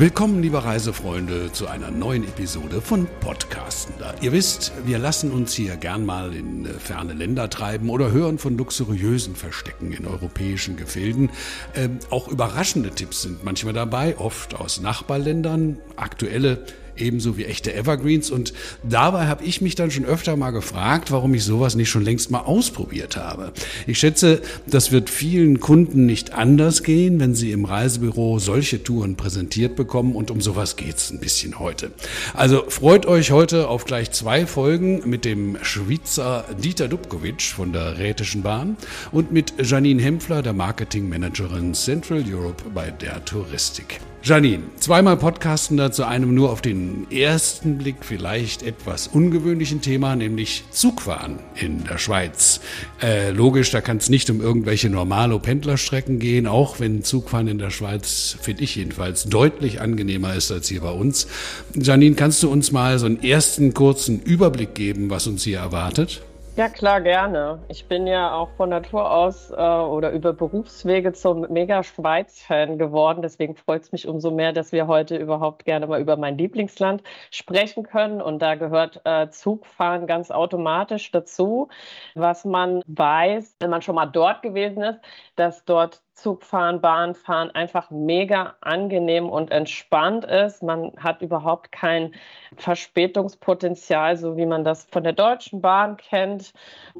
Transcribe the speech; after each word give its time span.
Willkommen, 0.00 0.42
liebe 0.42 0.64
Reisefreunde, 0.64 1.50
zu 1.50 1.66
einer 1.66 1.90
neuen 1.90 2.22
Episode 2.22 2.80
von 2.80 3.08
Podcastender. 3.18 4.14
Ihr 4.20 4.30
wisst, 4.30 4.70
wir 4.86 4.96
lassen 4.96 5.32
uns 5.32 5.54
hier 5.54 5.74
gern 5.74 6.06
mal 6.06 6.36
in 6.36 6.66
äh, 6.66 6.68
ferne 6.68 7.14
Länder 7.14 7.50
treiben 7.50 7.90
oder 7.90 8.12
hören 8.12 8.38
von 8.38 8.56
luxuriösen 8.56 9.34
Verstecken 9.34 9.90
in 9.90 10.06
europäischen 10.06 10.76
Gefilden. 10.76 11.30
Ähm, 11.74 11.98
auch 12.10 12.28
überraschende 12.28 12.90
Tipps 12.90 13.22
sind 13.22 13.42
manchmal 13.42 13.74
dabei, 13.74 14.16
oft 14.18 14.54
aus 14.54 14.80
Nachbarländern, 14.80 15.80
aktuelle 15.96 16.64
ebenso 17.00 17.36
wie 17.36 17.44
echte 17.44 17.74
Evergreens. 17.74 18.30
Und 18.30 18.52
dabei 18.82 19.26
habe 19.26 19.44
ich 19.44 19.60
mich 19.60 19.74
dann 19.74 19.90
schon 19.90 20.04
öfter 20.04 20.36
mal 20.36 20.50
gefragt, 20.50 21.10
warum 21.10 21.34
ich 21.34 21.44
sowas 21.44 21.74
nicht 21.74 21.88
schon 21.88 22.04
längst 22.04 22.30
mal 22.30 22.40
ausprobiert 22.40 23.16
habe. 23.16 23.52
Ich 23.86 23.98
schätze, 23.98 24.42
das 24.66 24.92
wird 24.92 25.10
vielen 25.10 25.60
Kunden 25.60 26.06
nicht 26.06 26.32
anders 26.32 26.82
gehen, 26.82 27.20
wenn 27.20 27.34
sie 27.34 27.52
im 27.52 27.64
Reisebüro 27.64 28.38
solche 28.38 28.82
Touren 28.82 29.16
präsentiert 29.16 29.76
bekommen. 29.76 30.14
Und 30.14 30.30
um 30.30 30.40
sowas 30.40 30.76
geht's 30.76 31.10
ein 31.10 31.20
bisschen 31.20 31.58
heute. 31.58 31.90
Also 32.34 32.64
freut 32.68 33.06
euch 33.06 33.30
heute 33.30 33.68
auf 33.68 33.84
gleich 33.84 34.10
zwei 34.12 34.46
Folgen 34.46 35.02
mit 35.08 35.24
dem 35.24 35.58
Schweizer 35.62 36.44
Dieter 36.62 36.88
Dubkovic 36.88 37.42
von 37.42 37.72
der 37.72 37.98
Rätischen 37.98 38.42
Bahn 38.42 38.76
und 39.12 39.32
mit 39.32 39.54
Janine 39.62 40.02
Hempfler, 40.02 40.42
der 40.42 40.52
Marketingmanagerin 40.52 41.74
Central 41.74 42.24
Europe 42.28 42.64
bei 42.74 42.90
der 42.90 43.24
Touristik. 43.24 44.00
Janine, 44.20 44.64
zweimal 44.78 45.16
Podcastender 45.16 45.92
zu 45.92 46.04
einem 46.04 46.34
nur 46.34 46.50
auf 46.50 46.60
den 46.60 47.06
ersten 47.10 47.78
Blick 47.78 47.96
vielleicht 48.00 48.64
etwas 48.64 49.06
ungewöhnlichen 49.06 49.80
Thema, 49.80 50.16
nämlich 50.16 50.64
Zugfahren 50.72 51.38
in 51.54 51.84
der 51.84 51.98
Schweiz. 51.98 52.60
Äh, 53.00 53.30
logisch, 53.30 53.70
da 53.70 53.80
kann 53.80 53.98
es 53.98 54.10
nicht 54.10 54.28
um 54.28 54.40
irgendwelche 54.40 54.90
normale 54.90 55.38
Pendlerstrecken 55.38 56.18
gehen, 56.18 56.48
auch 56.48 56.80
wenn 56.80 57.04
Zugfahren 57.04 57.46
in 57.46 57.58
der 57.58 57.70
Schweiz, 57.70 58.36
finde 58.42 58.64
ich 58.64 58.74
jedenfalls, 58.74 59.24
deutlich 59.24 59.80
angenehmer 59.80 60.34
ist 60.34 60.50
als 60.50 60.68
hier 60.68 60.80
bei 60.80 60.90
uns. 60.90 61.28
Janine, 61.74 62.16
kannst 62.16 62.42
du 62.42 62.50
uns 62.50 62.72
mal 62.72 62.98
so 62.98 63.06
einen 63.06 63.22
ersten 63.22 63.72
kurzen 63.72 64.20
Überblick 64.20 64.74
geben, 64.74 65.10
was 65.10 65.28
uns 65.28 65.44
hier 65.44 65.58
erwartet? 65.58 66.22
Ja, 66.58 66.68
klar, 66.68 67.00
gerne. 67.00 67.64
Ich 67.68 67.86
bin 67.86 68.08
ja 68.08 68.32
auch 68.34 68.50
von 68.56 68.70
Natur 68.70 69.08
aus 69.12 69.52
äh, 69.52 69.54
oder 69.54 70.10
über 70.10 70.32
Berufswege 70.32 71.12
zum 71.12 71.42
Mega-Schweiz-Fan 71.42 72.78
geworden. 72.78 73.22
Deswegen 73.22 73.54
freut 73.54 73.82
es 73.82 73.92
mich 73.92 74.08
umso 74.08 74.32
mehr, 74.32 74.52
dass 74.52 74.72
wir 74.72 74.88
heute 74.88 75.16
überhaupt 75.18 75.64
gerne 75.64 75.86
mal 75.86 76.00
über 76.00 76.16
mein 76.16 76.36
Lieblingsland 76.36 77.04
sprechen 77.30 77.84
können. 77.84 78.20
Und 78.20 78.40
da 78.42 78.56
gehört 78.56 79.00
äh, 79.04 79.30
Zugfahren 79.30 80.08
ganz 80.08 80.32
automatisch 80.32 81.12
dazu. 81.12 81.68
Was 82.16 82.44
man 82.44 82.82
weiß, 82.88 83.54
wenn 83.60 83.70
man 83.70 83.82
schon 83.82 83.94
mal 83.94 84.06
dort 84.06 84.42
gewesen 84.42 84.82
ist, 84.82 84.98
dass 85.36 85.64
dort 85.64 86.02
Zugfahren, 86.18 86.80
Bahnfahren 86.80 87.50
einfach 87.52 87.90
mega 87.90 88.56
angenehm 88.60 89.30
und 89.30 89.50
entspannt 89.50 90.24
ist. 90.24 90.62
Man 90.62 90.92
hat 90.98 91.22
überhaupt 91.22 91.72
kein 91.72 92.14
Verspätungspotenzial, 92.56 94.16
so 94.16 94.36
wie 94.36 94.46
man 94.46 94.64
das 94.64 94.84
von 94.90 95.04
der 95.04 95.12
Deutschen 95.12 95.60
Bahn 95.60 95.96
kennt. 95.96 96.52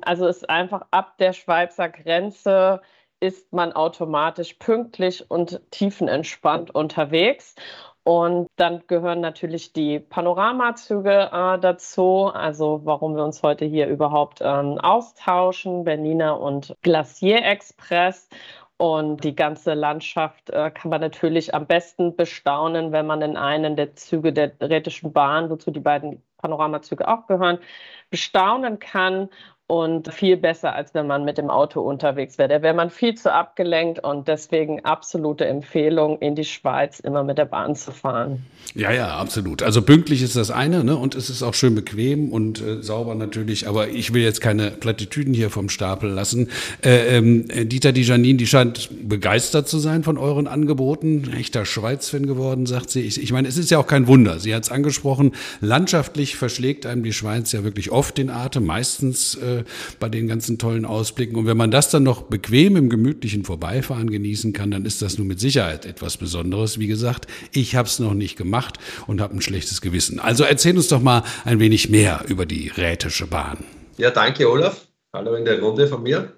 Also 0.02 0.26
ist 0.26 0.48
einfach 0.48 0.86
ab 0.90 1.18
der 1.18 1.32
Schweizer 1.32 1.88
Grenze 1.88 2.80
ist 3.20 3.52
man 3.52 3.72
automatisch 3.72 4.54
pünktlich 4.54 5.28
und 5.28 5.60
tiefenentspannt 5.70 6.74
unterwegs. 6.74 7.54
Und 8.04 8.48
dann 8.56 8.84
gehören 8.86 9.20
natürlich 9.20 9.74
die 9.74 9.98
Panoramazüge 9.98 11.30
äh, 11.30 11.58
dazu, 11.58 12.30
also 12.32 12.80
warum 12.84 13.14
wir 13.16 13.22
uns 13.22 13.42
heute 13.42 13.66
hier 13.66 13.86
überhaupt 13.86 14.40
ähm, 14.40 14.78
austauschen, 14.78 15.84
Berliner 15.84 16.40
und 16.40 16.74
Glacier 16.80 17.44
Express. 17.44 18.30
Und 18.78 19.24
die 19.24 19.34
ganze 19.34 19.74
Landschaft 19.74 20.50
äh, 20.50 20.70
kann 20.70 20.90
man 20.90 21.00
natürlich 21.00 21.52
am 21.52 21.66
besten 21.66 22.14
bestaunen, 22.14 22.92
wenn 22.92 23.06
man 23.06 23.22
in 23.22 23.36
einen 23.36 23.74
der 23.74 23.96
Züge 23.96 24.32
der 24.32 24.52
Rätischen 24.60 25.12
Bahn, 25.12 25.50
wozu 25.50 25.72
die 25.72 25.80
beiden 25.80 26.22
Panoramazüge 26.38 27.08
auch 27.08 27.26
gehören, 27.26 27.58
bestaunen 28.10 28.78
kann 28.78 29.30
und 29.68 30.12
viel 30.12 30.38
besser, 30.38 30.74
als 30.74 30.94
wenn 30.94 31.06
man 31.06 31.26
mit 31.26 31.36
dem 31.36 31.50
Auto 31.50 31.82
unterwegs 31.82 32.38
wäre. 32.38 32.48
Da 32.48 32.62
wäre 32.62 32.72
man 32.72 32.88
viel 32.88 33.14
zu 33.14 33.30
abgelenkt 33.30 34.02
und 34.02 34.26
deswegen 34.26 34.82
absolute 34.86 35.44
Empfehlung, 35.44 36.18
in 36.20 36.34
die 36.34 36.44
Schweiz 36.44 37.00
immer 37.00 37.22
mit 37.22 37.36
der 37.36 37.44
Bahn 37.44 37.76
zu 37.76 37.92
fahren. 37.92 38.46
Ja, 38.74 38.90
ja, 38.92 39.08
absolut. 39.18 39.62
Also 39.62 39.82
pünktlich 39.82 40.22
ist 40.22 40.36
das 40.36 40.50
eine 40.50 40.84
ne? 40.84 40.96
und 40.96 41.14
es 41.14 41.28
ist 41.28 41.42
auch 41.42 41.52
schön 41.52 41.74
bequem 41.74 42.32
und 42.32 42.62
äh, 42.62 42.82
sauber 42.82 43.14
natürlich, 43.14 43.68
aber 43.68 43.88
ich 43.88 44.14
will 44.14 44.22
jetzt 44.22 44.40
keine 44.40 44.70
Plattitüden 44.70 45.34
hier 45.34 45.50
vom 45.50 45.68
Stapel 45.68 46.08
lassen. 46.10 46.48
Äh, 46.82 47.18
ähm, 47.18 47.46
Dieter, 47.68 47.92
die 47.92 48.02
Janine, 48.02 48.38
die 48.38 48.46
scheint 48.46 48.88
begeistert 49.06 49.68
zu 49.68 49.78
sein 49.78 50.02
von 50.02 50.16
euren 50.16 50.46
Angeboten. 50.46 51.30
Echter 51.36 51.66
Schweiz-Fan 51.66 52.26
geworden, 52.26 52.64
sagt 52.64 52.88
sie. 52.88 53.02
Ich, 53.02 53.22
ich 53.22 53.32
meine, 53.32 53.48
es 53.48 53.58
ist 53.58 53.70
ja 53.70 53.78
auch 53.78 53.86
kein 53.86 54.06
Wunder. 54.06 54.38
Sie 54.40 54.54
hat 54.54 54.62
es 54.62 54.70
angesprochen, 54.70 55.32
landschaftlich 55.60 56.36
verschlägt 56.36 56.86
einem 56.86 57.02
die 57.02 57.12
Schweiz 57.12 57.52
ja 57.52 57.64
wirklich 57.64 57.90
oft 57.90 58.16
den 58.16 58.30
Atem, 58.30 58.64
meistens 58.64 59.34
äh, 59.34 59.57
bei 60.00 60.08
den 60.08 60.28
ganzen 60.28 60.58
tollen 60.58 60.84
Ausblicken. 60.84 61.36
Und 61.36 61.46
wenn 61.46 61.56
man 61.56 61.70
das 61.70 61.90
dann 61.90 62.02
noch 62.02 62.22
bequem 62.22 62.76
im 62.76 62.88
gemütlichen 62.88 63.44
Vorbeifahren 63.44 64.10
genießen 64.10 64.52
kann, 64.52 64.70
dann 64.70 64.84
ist 64.84 65.02
das 65.02 65.18
nun 65.18 65.26
mit 65.26 65.40
Sicherheit 65.40 65.86
etwas 65.86 66.16
Besonderes. 66.16 66.78
Wie 66.78 66.86
gesagt, 66.86 67.26
ich 67.52 67.76
habe 67.76 67.88
es 67.88 67.98
noch 67.98 68.14
nicht 68.14 68.36
gemacht 68.36 68.78
und 69.06 69.20
habe 69.20 69.34
ein 69.34 69.42
schlechtes 69.42 69.80
Gewissen. 69.80 70.20
Also 70.20 70.44
erzähl 70.44 70.76
uns 70.76 70.88
doch 70.88 71.02
mal 71.02 71.22
ein 71.44 71.60
wenig 71.60 71.88
mehr 71.88 72.24
über 72.28 72.46
die 72.46 72.68
Rätische 72.68 73.26
Bahn. 73.26 73.58
Ja, 73.96 74.10
danke 74.10 74.50
Olaf. 74.50 74.86
Hallo 75.12 75.34
in 75.34 75.44
der 75.44 75.60
Runde 75.60 75.88
von 75.88 76.02
mir. 76.02 76.32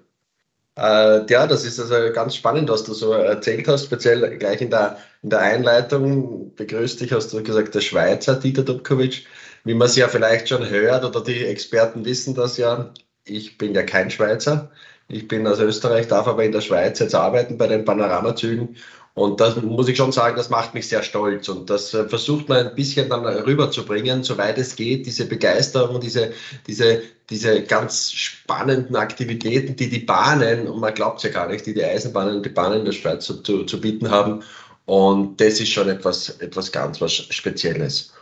Äh, 0.77 1.25
ja, 1.29 1.47
das 1.47 1.65
ist 1.65 1.79
also 1.79 2.13
ganz 2.13 2.35
spannend, 2.35 2.69
was 2.69 2.83
du 2.83 2.93
so 2.93 3.11
erzählt 3.11 3.67
hast, 3.67 3.85
speziell 3.85 4.37
gleich 4.37 4.61
in 4.61 4.69
der, 4.69 4.97
in 5.21 5.29
der 5.29 5.39
Einleitung. 5.39 6.55
Begrüßt 6.55 7.01
dich, 7.01 7.11
hast 7.11 7.33
du 7.33 7.43
gesagt, 7.43 7.75
der 7.75 7.81
Schweizer 7.81 8.35
Dieter 8.35 8.63
Dubkovic. 8.63 9.25
Wie 9.63 9.75
man 9.75 9.87
es 9.87 9.95
ja 9.95 10.07
vielleicht 10.07 10.49
schon 10.49 10.67
hört 10.67 11.05
oder 11.05 11.21
die 11.21 11.45
Experten 11.45 12.05
wissen 12.05 12.33
das 12.33 12.57
ja, 12.57 12.91
ich 13.25 13.57
bin 13.57 13.73
ja 13.73 13.83
kein 13.83 14.09
Schweizer. 14.11 14.71
Ich 15.07 15.27
bin 15.27 15.45
aus 15.45 15.59
Österreich, 15.59 16.07
darf 16.07 16.27
aber 16.27 16.43
in 16.43 16.51
der 16.51 16.61
Schweiz 16.61 16.99
jetzt 16.99 17.15
arbeiten 17.15 17.57
bei 17.57 17.67
den 17.67 17.85
Panoramazügen. 17.85 18.77
Und 19.13 19.41
das 19.41 19.61
muss 19.61 19.89
ich 19.89 19.97
schon 19.97 20.13
sagen, 20.13 20.37
das 20.37 20.49
macht 20.49 20.73
mich 20.73 20.87
sehr 20.87 21.03
stolz. 21.03 21.49
Und 21.49 21.69
das 21.69 21.93
äh, 21.93 22.07
versucht 22.07 22.47
man 22.47 22.67
ein 22.67 22.75
bisschen 22.75 23.09
dann 23.09 23.25
rüberzubringen, 23.25 24.23
soweit 24.23 24.57
es 24.57 24.75
geht, 24.75 25.05
diese 25.05 25.25
Begeisterung, 25.25 25.99
diese, 25.99 26.31
diese, 26.65 27.01
diese 27.29 27.63
ganz 27.63 28.13
spannenden 28.13 28.95
Aktivitäten, 28.95 29.75
die 29.75 29.89
die 29.89 29.99
Bahnen, 29.99 30.67
und 30.67 30.79
man 30.79 30.93
glaubt 30.93 31.21
ja 31.23 31.29
gar 31.29 31.49
nicht, 31.49 31.65
die 31.65 31.73
die 31.73 31.83
Eisenbahnen 31.83 32.37
und 32.37 32.45
die 32.45 32.49
Bahnen 32.49 32.79
in 32.79 32.85
der 32.85 32.93
Schweiz 32.93 33.25
zu, 33.25 33.65
zu 33.65 33.81
bieten 33.81 34.09
haben. 34.09 34.43
Und 34.85 35.41
das 35.41 35.59
ist 35.59 35.69
schon 35.69 35.89
etwas, 35.89 36.29
etwas 36.39 36.71
ganz 36.71 37.01
was 37.01 37.13
Spezielles. 37.13 38.13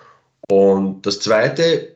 Und 0.50 1.06
das 1.06 1.20
Zweite, 1.20 1.96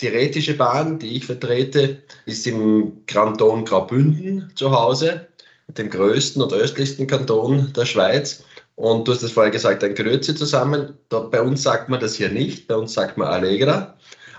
die 0.00 0.08
Rätische 0.08 0.54
Bahn, 0.54 0.98
die 0.98 1.16
ich 1.16 1.26
vertrete, 1.26 2.02
ist 2.26 2.46
im 2.46 3.04
Kanton 3.06 3.64
Graubünden 3.64 4.50
zu 4.54 4.72
Hause, 4.72 5.28
dem 5.68 5.88
größten 5.88 6.42
und 6.42 6.52
östlichsten 6.52 7.06
Kanton 7.06 7.72
der 7.74 7.86
Schweiz. 7.86 8.44
Und 8.76 9.06
du 9.06 9.12
hast 9.12 9.22
es 9.22 9.32
vorher 9.32 9.52
gesagt, 9.52 9.84
ein 9.84 9.94
Größe 9.94 10.34
zusammen. 10.34 10.94
Da, 11.08 11.20
bei 11.20 11.40
uns 11.40 11.62
sagt 11.62 11.88
man 11.88 12.00
das 12.00 12.16
hier 12.16 12.28
nicht, 12.28 12.66
bei 12.66 12.74
uns 12.74 12.94
sagt 12.94 13.16
man 13.16 13.28
Allegra. 13.28 13.94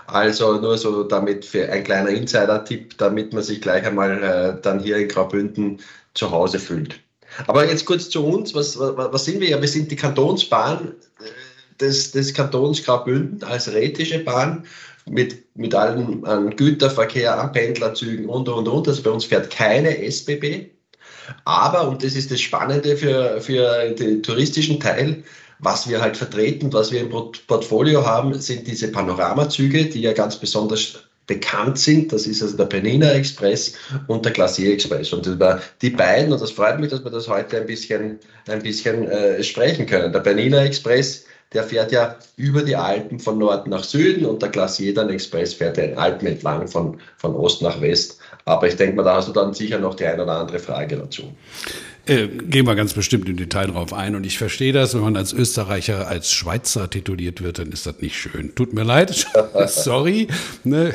Also 0.06 0.60
nur 0.60 0.78
so 0.78 1.02
damit 1.02 1.44
für 1.44 1.68
ein 1.70 1.82
kleiner 1.82 2.10
Insider-Tipp, 2.10 2.96
damit 2.98 3.32
man 3.32 3.42
sich 3.42 3.60
gleich 3.60 3.84
einmal 3.84 4.22
äh, 4.22 4.62
dann 4.62 4.78
hier 4.78 4.98
in 4.98 5.08
Graubünden 5.08 5.80
zu 6.14 6.30
Hause 6.30 6.58
fühlt. 6.58 7.00
Aber 7.48 7.68
jetzt 7.68 7.86
kurz 7.86 8.08
zu 8.08 8.24
uns, 8.24 8.54
was, 8.54 8.78
was, 8.78 9.12
was 9.12 9.24
sind 9.24 9.40
wir? 9.40 9.48
Ja, 9.48 9.60
wir 9.60 9.68
sind 9.68 9.90
die 9.90 9.96
Kantonsbahn 9.96 10.94
äh, 11.18 11.80
des, 11.80 12.12
des 12.12 12.32
Kantons 12.32 12.84
Graubünden 12.84 13.42
als 13.42 13.72
rätische 13.72 14.20
Bahn 14.20 14.64
mit, 15.08 15.56
mit 15.56 15.74
allem 15.74 16.24
an 16.24 16.54
Güterverkehr, 16.56 17.40
an 17.40 17.52
Pendlerzügen 17.52 18.26
und, 18.26 18.48
und, 18.48 18.68
und. 18.68 18.88
Also 18.88 19.02
bei 19.02 19.10
uns 19.10 19.24
fährt 19.24 19.50
keine 19.50 20.02
SBB. 20.02 20.70
Aber, 21.44 21.88
und 21.88 22.04
das 22.04 22.14
ist 22.14 22.30
das 22.30 22.40
Spannende 22.40 22.96
für, 22.96 23.40
für 23.40 23.90
den 23.90 24.22
touristischen 24.22 24.78
Teil, 24.80 25.24
was 25.58 25.88
wir 25.88 26.00
halt 26.00 26.16
vertreten, 26.16 26.72
was 26.72 26.92
wir 26.92 27.00
im 27.00 27.10
Portfolio 27.10 28.04
haben, 28.04 28.34
sind 28.34 28.66
diese 28.66 28.88
Panoramazüge, 28.88 29.86
die 29.86 30.02
ja 30.02 30.12
ganz 30.12 30.36
besonders 30.36 30.98
bekannt 31.26 31.78
sind. 31.78 32.12
Das 32.12 32.26
ist 32.26 32.42
also 32.42 32.56
der 32.56 32.66
Penina 32.66 33.10
Express 33.12 33.74
und 34.06 34.24
der 34.24 34.32
Glacier 34.32 34.72
Express. 34.72 35.12
Und 35.12 35.26
die 35.82 35.90
beiden, 35.90 36.32
und 36.32 36.40
das 36.40 36.50
freut 36.50 36.78
mich, 36.78 36.90
dass 36.90 37.02
wir 37.02 37.10
das 37.10 37.28
heute 37.28 37.58
ein 37.58 37.66
bisschen, 37.66 38.20
ein 38.48 38.62
bisschen 38.62 39.08
äh, 39.08 39.42
sprechen 39.42 39.86
können. 39.86 40.12
Der 40.12 40.20
Penina 40.20 40.62
Express 40.64 41.24
der 41.52 41.62
fährt 41.62 41.92
ja 41.92 42.16
über 42.36 42.62
die 42.62 42.76
Alpen 42.76 43.20
von 43.20 43.38
Norden 43.38 43.70
nach 43.70 43.84
Süden 43.84 44.26
und 44.26 44.42
der 44.42 44.48
Glacier 44.48 44.94
dann 44.94 45.10
Express 45.10 45.54
fährt 45.54 45.76
den 45.76 45.96
Alpen 45.96 46.26
entlang 46.26 46.66
von, 46.66 46.98
von 47.16 47.34
Ost 47.34 47.62
nach 47.62 47.80
West. 47.80 48.18
Aber 48.44 48.66
ich 48.68 48.76
denke 48.76 48.96
mal, 48.96 49.04
da 49.04 49.16
hast 49.16 49.28
du 49.28 49.32
dann 49.32 49.54
sicher 49.54 49.78
noch 49.78 49.94
die 49.94 50.06
eine 50.06 50.22
oder 50.22 50.38
andere 50.40 50.58
Frage 50.58 50.96
dazu. 50.96 51.32
Äh, 52.08 52.28
gehen 52.28 52.66
wir 52.66 52.76
ganz 52.76 52.92
bestimmt 52.92 53.28
im 53.28 53.36
Detail 53.36 53.66
drauf 53.66 53.92
ein. 53.92 54.14
Und 54.14 54.24
ich 54.24 54.38
verstehe 54.38 54.72
das, 54.72 54.94
wenn 54.94 55.00
man 55.00 55.16
als 55.16 55.32
Österreicher 55.32 56.06
als 56.06 56.30
Schweizer 56.30 56.88
tituliert 56.88 57.42
wird, 57.42 57.58
dann 57.58 57.72
ist 57.72 57.84
das 57.84 58.00
nicht 58.00 58.16
schön. 58.16 58.54
Tut 58.54 58.74
mir 58.74 58.84
leid, 58.84 59.26
sorry. 59.66 60.28
Ne? 60.62 60.92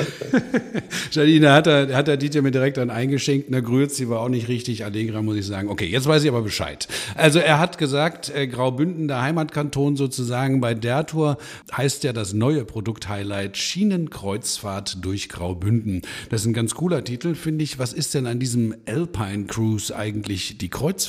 Janine 1.12 1.52
hat 1.52 1.68
er, 1.68 1.94
hat 1.94 2.08
er 2.08 2.16
Dieter 2.16 2.42
mir 2.42 2.52
direkt 2.52 2.78
dann 2.78 2.90
eingeschenkt. 2.90 3.48
Na, 3.50 3.60
Grüezi 3.60 4.08
war 4.08 4.22
auch 4.22 4.30
nicht 4.30 4.48
richtig. 4.48 4.86
Allegra 4.86 5.22
muss 5.22 5.36
ich 5.36 5.46
sagen. 5.46 5.68
Okay, 5.68 5.86
jetzt 5.86 6.08
weiß 6.08 6.24
ich 6.24 6.30
aber 6.30 6.44
Bescheid. 6.44 6.88
Also 7.16 7.40
er 7.40 7.60
hat 7.60 7.78
gesagt, 7.78 8.34
äh, 8.34 8.48
Graubünden, 8.48 9.10
der 9.10 9.22
Heimatkanton 9.22 9.98
sozusagen, 9.98 10.62
bei 10.62 10.74
der 10.74 11.06
Tour 11.06 11.38
heißt 11.76 12.06
ja 12.06 12.14
das 12.14 12.32
neue 12.32 12.64
Produkt-Highlight 12.64 13.58
Schienenkreuzfahrt 13.58 15.04
durch 15.04 15.28
Graubünden. 15.28 16.04
Das 16.30 16.42
ist 16.42 16.48
ein 16.48 16.54
ganz 16.54 16.74
cooler 16.74 17.04
Titel, 17.04 17.36
finde 17.36 17.66
ich. 17.66 17.80
Was 17.80 17.92
ist 17.92 18.14
denn 18.14 18.28
an 18.28 18.40
diesem 18.40 18.76
Alpine 18.86 19.48
Cruise 19.48 19.94
eigentlich 19.94 20.58
die 20.58 20.70
Kreuzfahrt? 20.70 21.01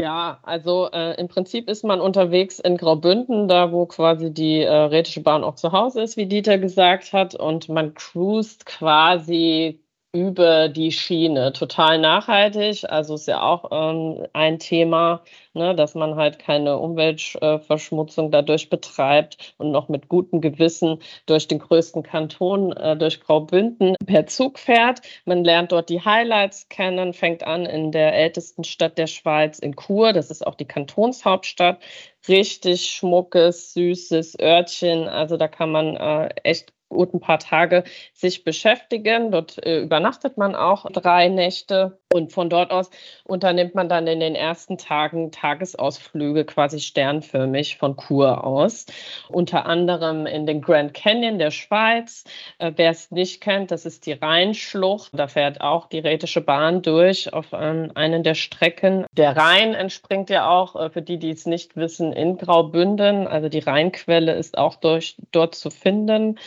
Ja, 0.00 0.40
also 0.42 0.90
äh, 0.92 1.18
im 1.20 1.28
Prinzip 1.28 1.68
ist 1.68 1.84
man 1.84 2.00
unterwegs 2.00 2.58
in 2.58 2.76
Graubünden, 2.76 3.46
da 3.46 3.70
wo 3.70 3.86
quasi 3.86 4.32
die 4.34 4.60
äh, 4.60 4.68
Rätische 4.70 5.22
Bahn 5.22 5.44
auch 5.44 5.54
zu 5.54 5.70
Hause 5.70 6.02
ist, 6.02 6.16
wie 6.16 6.26
Dieter 6.26 6.58
gesagt 6.58 7.12
hat, 7.12 7.34
und 7.36 7.68
man 7.68 7.94
cruist 7.94 8.66
quasi 8.66 9.83
über 10.14 10.68
die 10.68 10.92
Schiene. 10.92 11.52
Total 11.52 11.98
nachhaltig, 11.98 12.84
also 12.88 13.16
ist 13.16 13.26
ja 13.26 13.42
auch 13.42 13.70
ähm, 13.72 14.26
ein 14.32 14.60
Thema, 14.60 15.24
ne, 15.54 15.74
dass 15.74 15.96
man 15.96 16.14
halt 16.14 16.38
keine 16.38 16.78
Umweltverschmutzung 16.78 18.30
dadurch 18.30 18.70
betreibt 18.70 19.54
und 19.58 19.72
noch 19.72 19.88
mit 19.88 20.08
gutem 20.08 20.40
Gewissen 20.40 21.00
durch 21.26 21.48
den 21.48 21.58
größten 21.58 22.04
Kanton, 22.04 22.72
äh, 22.72 22.96
durch 22.96 23.20
Graubünden 23.20 23.96
per 24.06 24.26
Zug 24.26 24.60
fährt. 24.60 25.00
Man 25.24 25.42
lernt 25.42 25.72
dort 25.72 25.88
die 25.90 26.04
Highlights 26.04 26.68
kennen, 26.68 27.12
fängt 27.12 27.44
an 27.44 27.66
in 27.66 27.90
der 27.90 28.14
ältesten 28.14 28.62
Stadt 28.62 28.96
der 28.96 29.08
Schweiz, 29.08 29.58
in 29.58 29.74
Chur, 29.74 30.12
das 30.12 30.30
ist 30.30 30.46
auch 30.46 30.54
die 30.54 30.64
Kantonshauptstadt. 30.64 31.80
Richtig 32.28 32.86
schmuckes, 32.86 33.74
süßes 33.74 34.38
Örtchen, 34.40 35.08
also 35.08 35.36
da 35.36 35.48
kann 35.48 35.72
man 35.72 35.96
äh, 35.96 36.28
echt 36.44 36.72
gut 36.94 37.12
ein 37.12 37.20
paar 37.20 37.38
Tage 37.38 37.84
sich 38.14 38.44
beschäftigen. 38.44 39.30
Dort 39.30 39.64
äh, 39.64 39.80
übernachtet 39.80 40.38
man 40.38 40.54
auch 40.54 40.86
drei 40.90 41.28
Nächte 41.28 41.98
und 42.14 42.32
von 42.32 42.48
dort 42.48 42.70
aus 42.70 42.90
unternimmt 43.24 43.74
man 43.74 43.88
dann 43.88 44.06
in 44.06 44.20
den 44.20 44.36
ersten 44.36 44.78
Tagen 44.78 45.32
Tagesausflüge 45.32 46.44
quasi 46.44 46.78
sternförmig 46.78 47.76
von 47.76 47.96
Kur 47.96 48.44
aus. 48.44 48.86
Unter 49.28 49.66
anderem 49.66 50.24
in 50.26 50.46
den 50.46 50.60
Grand 50.60 50.94
Canyon 50.94 51.38
der 51.38 51.50
Schweiz. 51.50 52.24
Äh, 52.58 52.72
Wer 52.76 52.90
es 52.90 53.10
nicht 53.10 53.40
kennt, 53.40 53.72
das 53.72 53.84
ist 53.84 54.06
die 54.06 54.12
Rheinschlucht. 54.12 55.10
Da 55.12 55.26
fährt 55.26 55.60
auch 55.60 55.86
die 55.86 55.98
Rätische 55.98 56.40
Bahn 56.40 56.82
durch 56.82 57.32
auf 57.32 57.48
ähm, 57.52 57.90
einen 57.94 58.22
der 58.22 58.34
Strecken. 58.34 59.06
Der 59.12 59.36
Rhein 59.36 59.74
entspringt 59.74 60.30
ja 60.30 60.48
auch, 60.48 60.76
äh, 60.76 60.90
für 60.90 61.02
die, 61.02 61.18
die 61.18 61.30
es 61.30 61.46
nicht 61.46 61.74
wissen, 61.76 62.12
in 62.12 62.38
Graubünden. 62.38 63.26
Also 63.26 63.48
die 63.48 63.58
Rheinquelle 63.58 64.34
ist 64.34 64.56
auch 64.56 64.76
durch, 64.76 65.16
dort 65.32 65.56
zu 65.56 65.70
finden. 65.70 66.38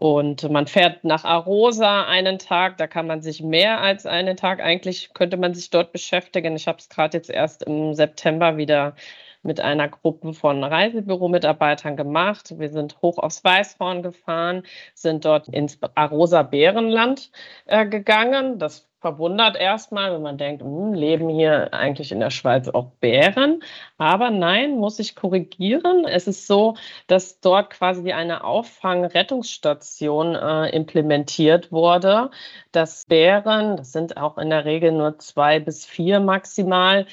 Und 0.00 0.48
man 0.50 0.66
fährt 0.66 1.04
nach 1.04 1.24
Arosa 1.24 2.06
einen 2.06 2.38
Tag, 2.38 2.78
da 2.78 2.86
kann 2.86 3.06
man 3.06 3.20
sich 3.20 3.42
mehr 3.42 3.82
als 3.82 4.06
einen 4.06 4.34
Tag, 4.34 4.58
eigentlich 4.60 5.12
könnte 5.12 5.36
man 5.36 5.52
sich 5.52 5.68
dort 5.68 5.92
beschäftigen. 5.92 6.56
Ich 6.56 6.66
habe 6.66 6.78
es 6.78 6.88
gerade 6.88 7.18
jetzt 7.18 7.28
erst 7.28 7.64
im 7.64 7.92
September 7.92 8.56
wieder 8.56 8.94
mit 9.42 9.60
einer 9.60 9.88
Gruppe 9.88 10.32
von 10.32 10.64
Reisebüro-Mitarbeitern 10.64 11.98
gemacht. 11.98 12.58
Wir 12.58 12.70
sind 12.70 12.96
hoch 13.02 13.18
aufs 13.18 13.44
Weißhorn 13.44 14.02
gefahren, 14.02 14.62
sind 14.94 15.26
dort 15.26 15.48
ins 15.48 15.78
Arosa 15.94 16.44
Bärenland 16.44 17.30
äh, 17.66 17.84
gegangen. 17.84 18.58
Das 18.58 18.89
verwundert 19.00 19.56
erstmal, 19.56 20.12
wenn 20.12 20.22
man 20.22 20.38
denkt, 20.38 20.62
hm, 20.62 20.92
leben 20.92 21.28
hier 21.28 21.72
eigentlich 21.72 22.12
in 22.12 22.20
der 22.20 22.30
Schweiz 22.30 22.68
auch 22.68 22.90
Bären. 23.00 23.62
Aber 23.98 24.30
nein, 24.30 24.76
muss 24.76 24.98
ich 24.98 25.16
korrigieren. 25.16 26.04
Es 26.06 26.26
ist 26.26 26.46
so, 26.46 26.76
dass 27.06 27.40
dort 27.40 27.70
quasi 27.70 28.12
eine 28.12 28.44
Auffang-Rettungsstation 28.44 30.34
äh, 30.34 30.68
implementiert 30.70 31.72
wurde, 31.72 32.30
dass 32.72 33.06
Bären, 33.06 33.76
das 33.76 33.92
sind 33.92 34.16
auch 34.16 34.38
in 34.38 34.50
der 34.50 34.64
Regel 34.64 34.92
nur 34.92 35.18
zwei 35.18 35.60
bis 35.60 35.86
vier 35.86 36.20
maximal, 36.20 37.06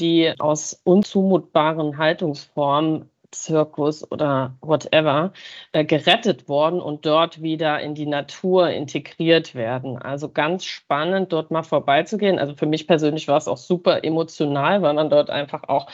die 0.00 0.32
aus 0.38 0.80
unzumutbaren 0.84 1.98
Haltungsformen 1.98 3.10
Zirkus 3.42 4.10
oder 4.10 4.56
whatever 4.60 5.32
äh, 5.72 5.84
gerettet 5.84 6.48
worden 6.48 6.80
und 6.80 7.06
dort 7.06 7.42
wieder 7.42 7.80
in 7.80 7.94
die 7.94 8.06
Natur 8.06 8.70
integriert 8.70 9.54
werden. 9.54 9.98
Also 9.98 10.30
ganz 10.30 10.64
spannend, 10.64 11.32
dort 11.32 11.50
mal 11.50 11.62
vorbeizugehen. 11.62 12.38
Also 12.38 12.54
für 12.54 12.66
mich 12.66 12.86
persönlich 12.86 13.28
war 13.28 13.36
es 13.38 13.48
auch 13.48 13.56
super 13.56 14.04
emotional, 14.04 14.82
weil 14.82 14.94
man 14.94 15.10
dort 15.10 15.30
einfach 15.30 15.64
auch 15.68 15.88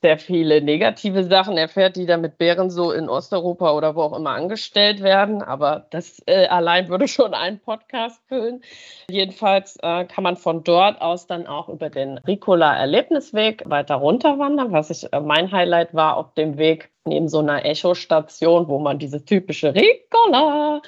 sehr 0.00 0.18
viele 0.18 0.62
negative 0.62 1.24
Sachen 1.24 1.56
erfährt, 1.56 1.96
die 1.96 2.06
da 2.06 2.16
mit 2.16 2.38
Bären 2.38 2.70
so 2.70 2.92
in 2.92 3.08
Osteuropa 3.08 3.72
oder 3.72 3.96
wo 3.96 4.02
auch 4.02 4.16
immer 4.16 4.30
angestellt 4.30 5.02
werden. 5.02 5.42
Aber 5.42 5.86
das 5.90 6.22
äh, 6.26 6.46
allein 6.46 6.88
würde 6.88 7.08
schon 7.08 7.34
einen 7.34 7.58
Podcast 7.58 8.22
füllen. 8.28 8.62
Jedenfalls 9.10 9.76
äh, 9.82 10.04
kann 10.04 10.24
man 10.24 10.36
von 10.36 10.62
dort 10.62 11.00
aus 11.00 11.26
dann 11.26 11.46
auch 11.46 11.68
über 11.68 11.90
den 11.90 12.18
Ricola-Erlebnisweg 12.18 13.64
weiter 13.66 13.96
runterwandern, 13.96 14.72
was 14.72 14.90
ich, 14.90 15.12
äh, 15.12 15.20
mein 15.20 15.50
Highlight 15.50 15.94
war 15.94 16.16
auf 16.16 16.34
dem 16.34 16.58
Weg 16.58 16.90
neben 17.08 17.28
so 17.28 17.40
einer 17.40 17.64
Echo-Station, 17.64 18.68
wo 18.68 18.78
man 18.78 18.98
diese 18.98 19.24
typische 19.24 19.74
Ricola 19.74 20.82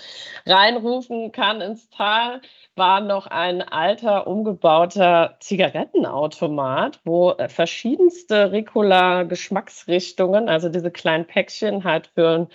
reinrufen 0.47 1.33
kann 1.33 1.61
ins 1.61 1.91
Tal, 1.91 2.41
war 2.77 3.01
noch 3.01 3.27
ein 3.27 3.63
alter, 3.63 4.27
umgebauter 4.27 5.37
Zigarettenautomat, 5.41 7.01
wo 7.05 7.33
äh, 7.33 7.49
verschiedenste 7.49 8.53
Ricola-Geschmacksrichtungen, 8.53 10.49
also 10.49 10.69
diese 10.69 10.91
kleinen 10.91 11.27
Päckchen 11.27 11.85
halt 11.85 12.09
für 12.15 12.49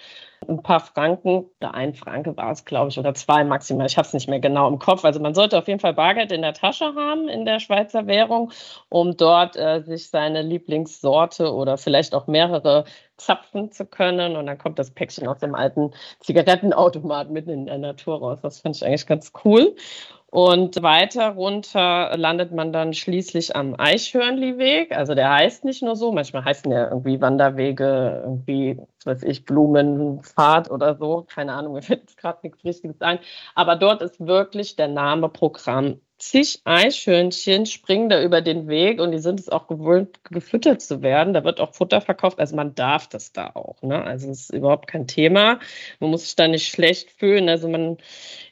ein 0.48 0.62
paar 0.62 0.80
Franken, 0.80 1.46
oder 1.60 1.74
ein 1.74 1.94
Franke 1.94 2.36
war 2.38 2.52
es, 2.52 2.66
glaube 2.66 2.90
ich, 2.90 3.00
oder 3.00 3.14
zwei 3.14 3.44
maximal. 3.44 3.88
Ich 3.88 3.98
habe 3.98 4.08
es 4.08 4.14
nicht 4.14 4.30
mehr 4.30 4.40
genau 4.40 4.68
im 4.68 4.80
Kopf. 4.80 5.04
Also 5.06 5.20
man 5.20 5.34
sollte 5.34 5.58
auf 5.58 5.68
jeden 5.68 5.80
Fall 5.80 5.94
Bargeld 5.94 6.32
in 6.32 6.42
der 6.42 6.54
Tasche 6.54 6.94
haben 6.96 7.28
in 7.28 7.46
der 7.46 7.60
Schweizer 7.60 8.08
Währung, 8.08 8.52
um 8.90 9.18
dort 9.18 9.56
äh, 9.56 9.82
sich 9.82 10.10
seine 10.10 10.42
Lieblingssorte 10.42 11.54
oder 11.54 11.78
vielleicht 11.78 12.14
auch 12.14 12.28
mehrere 12.28 12.86
zapfen 13.18 13.72
zu 13.72 13.86
können. 13.86 14.36
Und 14.36 14.46
dann 14.46 14.58
kommt 14.58 14.80
das 14.80 14.92
Päckchen 14.92 15.28
aus 15.28 15.40
dem 15.40 15.56
alten 15.56 15.92
Zigarettenautomat 16.20 17.30
mitten 17.32 17.52
in 17.52 17.66
der 17.66 17.78
Natur 17.78 18.20
raus. 18.20 18.40
Das 18.42 18.60
finde 18.60 18.78
ich 18.78 18.86
eigentlich 18.86 19.08
ganz 19.08 19.32
cool. 19.44 19.76
Und 20.32 20.82
weiter 20.84 21.30
runter 21.30 22.18
landet 22.18 22.52
man 22.52 22.74
dann 22.74 22.94
schließlich 22.94 23.56
am 23.56 23.76
Eichhörnliweg. 23.78 24.92
Also 24.92 25.16
der 25.16 25.32
heißt 25.32 25.64
nicht 25.64 25.82
nur 25.82 25.96
so, 25.96 26.12
manchmal 26.12 26.44
heißen 26.44 26.72
ja 26.72 26.90
irgendwie 26.90 27.22
Wanderwege, 27.22 28.22
irgendwie, 28.26 28.78
was 29.06 29.22
weiß 29.22 29.24
ich, 29.24 29.46
Blumenfahrt 29.46 30.70
oder 30.72 30.96
so. 30.98 31.26
Keine 31.30 31.54
Ahnung, 31.54 31.74
mir 31.74 31.82
fällt 31.82 32.02
jetzt 32.02 32.18
gerade 32.18 32.40
nichts 32.44 32.66
Richtiges 32.66 33.00
ein. 33.02 33.20
Aber 33.54 33.76
dort 33.78 34.02
ist 34.02 34.20
wirklich 34.26 34.76
der 34.76 34.90
Name 34.90 35.30
Programm 35.30 36.02
zig 36.18 36.62
Eichhörnchen 36.64 37.66
springen 37.66 38.10
da 38.10 38.22
über 38.22 38.42
den 38.42 38.68
Weg 38.68 39.02
und 39.02 39.12
die 39.12 39.20
sind 39.20 39.40
es 39.40 39.50
auch 39.50 39.68
gewöhnt, 39.68 40.24
gefüttert 40.24 40.82
zu 40.82 41.02
werden. 41.02 41.34
Da 41.34 41.44
wird 41.44 41.60
auch 41.60 41.74
Futter 41.74 42.00
verkauft. 42.00 42.40
Also 42.40 42.56
man 42.56 42.74
darf 42.74 43.08
das 43.08 43.34
da 43.34 43.52
auch. 43.54 43.82
Ne? 43.82 44.02
Also 44.02 44.30
es 44.30 44.42
ist 44.42 44.54
überhaupt 44.54 44.88
kein 44.88 45.08
Thema. 45.08 45.60
Man 46.00 46.12
muss 46.12 46.24
sich 46.24 46.36
da 46.36 46.48
nicht 46.48 46.68
schlecht 46.68 47.12
fühlen. 47.12 47.50
Also 47.50 47.68
man 47.68 47.98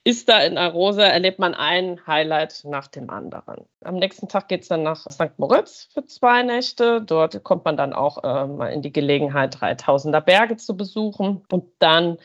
ist 0.04 0.28
da 0.28 0.40
in 0.40 0.58
Arosa, 0.58 1.04
erlebt 1.04 1.40
man 1.40 1.54
ein 1.54 2.06
Highlight 2.06 2.64
nach 2.66 2.88
dem 2.88 3.10
anderen. 3.10 3.66
Am 3.82 3.96
nächsten 3.96 4.28
Tag 4.28 4.50
geht 4.50 4.64
es 4.64 4.68
dann 4.68 4.84
nach 4.84 5.10
St. 5.10 5.38
Moritz 5.38 5.88
für 5.94 6.06
zwei 6.06 6.44
Nächte. 6.44 7.02
Dort 7.02 7.44
kommt 7.44 7.64
man 7.64 7.78
dann 7.78 7.94
auch 7.94 8.24
äh, 8.24 8.48
mal 8.48 8.68
in 8.68 8.82
die 8.82 8.92
Gelegenheit, 8.92 9.56
3000er 9.56 10.22
Berge 10.22 10.58
zu 10.58 10.76
besuchen. 10.76 11.44
Und 11.50 11.66
dann 11.80 12.18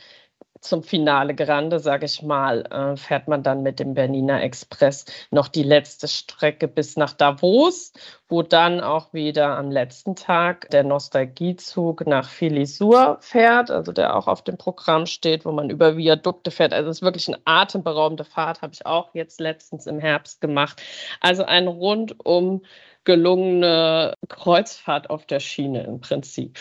zum 0.60 0.82
Finale 0.82 1.34
Grande, 1.34 1.78
sage 1.80 2.06
ich 2.06 2.22
mal, 2.22 2.62
äh, 2.70 2.96
fährt 2.96 3.28
man 3.28 3.42
dann 3.42 3.62
mit 3.62 3.80
dem 3.80 3.94
Bernina 3.94 4.40
Express 4.40 5.04
noch 5.30 5.48
die 5.48 5.62
letzte 5.62 6.08
Strecke 6.08 6.68
bis 6.68 6.96
nach 6.96 7.12
Davos, 7.12 7.92
wo 8.28 8.42
dann 8.42 8.80
auch 8.80 9.12
wieder 9.12 9.56
am 9.56 9.70
letzten 9.70 10.16
Tag 10.16 10.70
der 10.70 10.84
Nostalgiezug 10.84 12.06
nach 12.06 12.28
Filisur 12.28 13.18
fährt, 13.20 13.70
also 13.70 13.92
der 13.92 14.16
auch 14.16 14.26
auf 14.26 14.42
dem 14.42 14.56
Programm 14.56 15.06
steht, 15.06 15.44
wo 15.44 15.52
man 15.52 15.70
über 15.70 15.96
Viadukte 15.96 16.50
fährt. 16.50 16.72
Also 16.72 16.90
es 16.90 16.98
ist 16.98 17.02
wirklich 17.02 17.28
eine 17.28 17.38
atemberaubende 17.44 18.24
Fahrt, 18.24 18.62
habe 18.62 18.72
ich 18.74 18.84
auch 18.86 19.14
jetzt 19.14 19.40
letztens 19.40 19.86
im 19.86 19.98
Herbst 19.98 20.40
gemacht. 20.40 20.82
Also 21.20 21.44
ein 21.44 21.68
rundum 21.68 22.62
gelungene 23.08 24.12
Kreuzfahrt 24.28 25.08
auf 25.08 25.24
der 25.24 25.40
Schiene 25.40 25.82
im 25.84 25.98
Prinzip. 25.98 26.58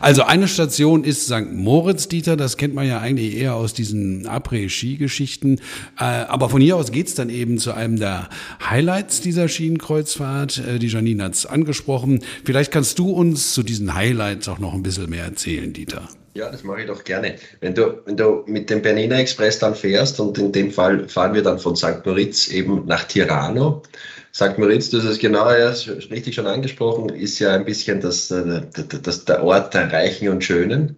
Also 0.00 0.22
eine 0.22 0.48
Station 0.48 1.04
ist 1.04 1.26
St. 1.26 1.52
Moritz, 1.52 2.08
Dieter, 2.08 2.38
das 2.38 2.56
kennt 2.56 2.74
man 2.74 2.88
ja 2.88 3.00
eigentlich 3.00 3.36
eher 3.36 3.54
aus 3.54 3.74
diesen 3.74 4.26
Après-Ski-Geschichten. 4.26 5.60
Äh, 5.98 6.04
aber 6.04 6.48
von 6.48 6.62
hier 6.62 6.76
aus 6.76 6.90
geht 6.90 7.08
es 7.08 7.14
dann 7.14 7.28
eben 7.28 7.58
zu 7.58 7.72
einem 7.72 7.98
der 7.98 8.30
Highlights 8.66 9.20
dieser 9.20 9.46
Schienenkreuzfahrt. 9.46 10.62
Äh, 10.66 10.78
die 10.78 10.86
Janine 10.86 11.24
hat 11.24 11.34
es 11.34 11.44
angesprochen. 11.44 12.24
Vielleicht 12.46 12.72
kannst 12.72 12.98
du 12.98 13.10
uns 13.10 13.52
zu 13.52 13.62
diesen 13.62 13.94
Highlights 13.94 14.48
auch 14.48 14.58
noch 14.58 14.72
ein 14.72 14.82
bisschen 14.82 15.10
mehr 15.10 15.24
erzählen, 15.24 15.70
Dieter. 15.70 16.08
Ja, 16.32 16.50
das 16.50 16.64
mache 16.64 16.80
ich 16.80 16.86
doch 16.86 17.04
gerne. 17.04 17.34
Wenn 17.60 17.74
du, 17.74 18.00
wenn 18.06 18.16
du 18.16 18.44
mit 18.46 18.70
dem 18.70 18.80
Bernina 18.80 19.18
Express 19.18 19.58
dann 19.58 19.74
fährst 19.74 20.18
und 20.18 20.38
in 20.38 20.50
dem 20.50 20.70
Fall 20.70 21.06
fahren 21.10 21.34
wir 21.34 21.42
dann 21.42 21.58
von 21.58 21.76
St. 21.76 22.06
Moritz 22.06 22.48
eben 22.48 22.86
nach 22.86 23.04
Tirano. 23.04 23.82
St. 24.32 24.58
Moritz, 24.58 24.90
du 24.90 24.98
hast 24.98 25.06
es 25.06 25.18
genau 25.18 25.50
ja, 25.50 25.70
richtig 26.10 26.34
schon 26.34 26.46
angesprochen, 26.46 27.08
ist 27.08 27.38
ja 27.40 27.52
ein 27.52 27.64
bisschen 27.64 28.00
das, 28.00 28.30
äh, 28.30 28.62
das, 29.02 29.24
der 29.24 29.42
Ort 29.42 29.74
der 29.74 29.92
Reichen 29.92 30.28
und 30.28 30.44
Schönen. 30.44 30.96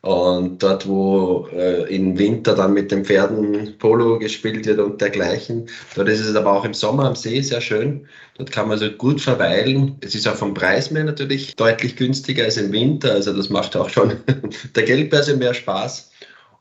Und 0.00 0.62
dort, 0.62 0.86
wo 0.86 1.48
äh, 1.52 1.92
im 1.92 2.16
Winter 2.16 2.54
dann 2.54 2.72
mit 2.72 2.92
den 2.92 3.04
Pferden 3.04 3.76
Polo 3.78 4.20
gespielt 4.20 4.64
wird 4.64 4.78
und 4.78 5.00
dergleichen, 5.00 5.68
dort 5.96 6.08
ist 6.08 6.20
es 6.20 6.36
aber 6.36 6.52
auch 6.52 6.64
im 6.64 6.72
Sommer 6.72 7.06
am 7.06 7.16
See 7.16 7.40
sehr 7.42 7.60
schön. 7.60 8.06
Dort 8.36 8.52
kann 8.52 8.68
man 8.68 8.78
also 8.78 8.92
gut 8.92 9.20
verweilen. 9.20 9.96
Es 10.00 10.14
ist 10.14 10.28
auch 10.28 10.36
vom 10.36 10.54
Preis 10.54 10.92
mehr 10.92 11.02
natürlich 11.02 11.56
deutlich 11.56 11.96
günstiger 11.96 12.44
als 12.44 12.56
im 12.58 12.70
Winter. 12.70 13.10
Also 13.10 13.32
das 13.32 13.50
macht 13.50 13.74
auch 13.76 13.88
schon 13.88 14.18
der 14.76 14.84
Geldbörse 14.84 15.36
mehr 15.36 15.52
Spaß. 15.52 16.12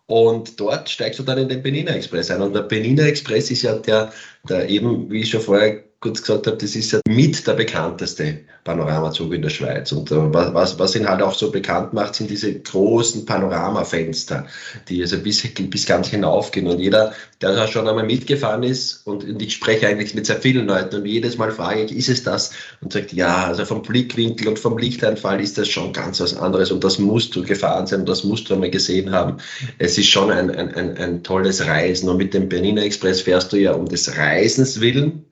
Und 0.08 0.60
dort 0.60 0.90
steigst 0.90 1.20
du 1.20 1.24
dann 1.24 1.38
in 1.38 1.50
den 1.50 1.62
Benina 1.62 1.92
Express 1.92 2.32
ein. 2.32 2.42
Und 2.42 2.56
der 2.56 2.62
Benina 2.62 3.04
Express 3.04 3.52
ist 3.52 3.62
ja 3.62 3.76
der, 3.76 4.12
der 4.50 4.68
eben, 4.68 5.12
wie 5.12 5.22
ich 5.22 5.30
schon 5.30 5.42
vorher 5.42 5.84
kurz 6.00 6.22
gesagt 6.22 6.46
habe, 6.46 6.58
das 6.58 6.76
ist 6.76 6.92
ja 6.92 7.00
mit 7.08 7.48
der 7.48 7.54
bekannteste 7.54 8.42
Panoramazug 8.64 9.34
in 9.34 9.42
der 9.42 9.50
Schweiz. 9.50 9.92
Und 9.92 10.12
äh, 10.12 10.34
was, 10.34 10.78
was 10.78 10.96
ihn 10.96 11.08
halt 11.08 11.24
auch 11.24 11.34
so 11.34 11.50
bekannt 11.50 11.94
macht, 11.94 12.14
sind 12.14 12.30
diese 12.30 12.54
großen 12.54 13.26
Panoramafenster, 13.26 14.46
die 14.90 15.02
also 15.02 15.18
bis, 15.18 15.42
bis 15.42 15.86
ganz 15.88 16.10
hinaufgehen. 16.10 16.68
Und 16.68 16.80
jeder, 16.80 17.14
der 17.42 17.54
da 17.56 17.68
schon 17.68 17.88
einmal 17.88 18.06
mitgefahren 18.06 18.62
ist, 18.62 19.08
und, 19.08 19.24
und 19.24 19.42
ich 19.42 19.56
spreche 19.56 19.88
eigentlich 19.88 20.14
mit 20.14 20.28
sehr 20.28 20.40
vielen 20.40 20.68
Leuten, 20.68 20.98
und 20.98 21.06
jedes 21.06 21.38
Mal 21.38 21.52
frage 21.52 21.84
ich, 21.86 21.92
ist 21.92 22.10
es 22.10 22.24
das? 22.24 22.52
Und 22.82 22.94
sagt, 22.94 23.12
ja, 23.14 23.46
also 23.46 23.66
vom 23.66 23.82
Blickwinkel 23.82 24.50
und 24.50 24.60
vom 24.60 24.78
Lichteinfall 24.78 25.42
ist 25.42 25.58
das 25.58 25.68
schon 25.68 25.94
ganz 25.94 26.20
was 26.20 26.38
anderes. 26.38 26.72
Und 26.72 26.84
das 26.84 27.00
musst 27.00 27.36
du 27.36 27.42
gefahren 27.42 27.88
sein, 27.88 28.02
und 28.02 28.10
das 28.10 28.24
musst 28.24 28.50
du 28.50 28.54
einmal 28.54 28.70
gesehen 28.70 29.12
haben. 29.12 29.38
Es 29.80 29.98
ist 29.98 30.10
schon 30.10 30.30
ein, 30.30 30.52
ein, 30.52 30.76
ein, 30.76 30.96
ein 30.98 31.24
tolles 31.24 31.66
Reisen. 31.66 32.08
Und 32.08 32.18
mit 32.18 32.36
dem 32.36 32.50
Bernina 32.50 32.84
Express 32.84 33.22
fährst 33.22 33.52
du 33.52 33.58
ja 33.58 33.72
um 33.72 33.88
des 33.88 34.16
Reisens 34.16 34.80
willen 34.80 35.24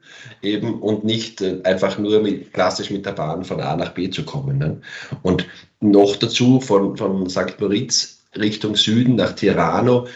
eben 0.46 0.80
und 0.82 1.04
nicht 1.04 1.42
äh, 1.42 1.60
einfach 1.64 1.98
nur 1.98 2.22
mit, 2.22 2.54
klassisch 2.54 2.90
mit 2.90 3.06
der 3.06 3.12
Bahn 3.12 3.44
von 3.44 3.60
A 3.60 3.76
nach 3.76 3.94
B 3.94 4.10
zu 4.10 4.24
kommen. 4.24 4.58
Ne? 4.58 4.80
Und 5.24 5.46
noch 5.82 6.16
dazu 6.16 6.60
von, 6.60 6.96
von 6.96 7.30
St. 7.30 7.60
Moritz 7.60 8.20
Richtung 8.38 8.76
Süden 8.76 9.16
nach 9.16 9.34
Tirano 9.34 10.08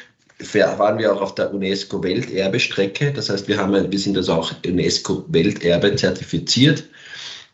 waren 0.53 0.97
wir 0.97 1.13
auch 1.13 1.21
auf 1.21 1.35
der 1.35 1.53
UNESCO-Welterbestrecke. 1.53 3.11
Das 3.11 3.29
heißt, 3.29 3.47
wir, 3.47 3.57
haben, 3.57 3.91
wir 3.91 3.99
sind 3.99 4.15
also 4.15 4.33
auch 4.33 4.53
UNESCO-Welterbe 4.65 5.95
zertifiziert. 5.95 6.85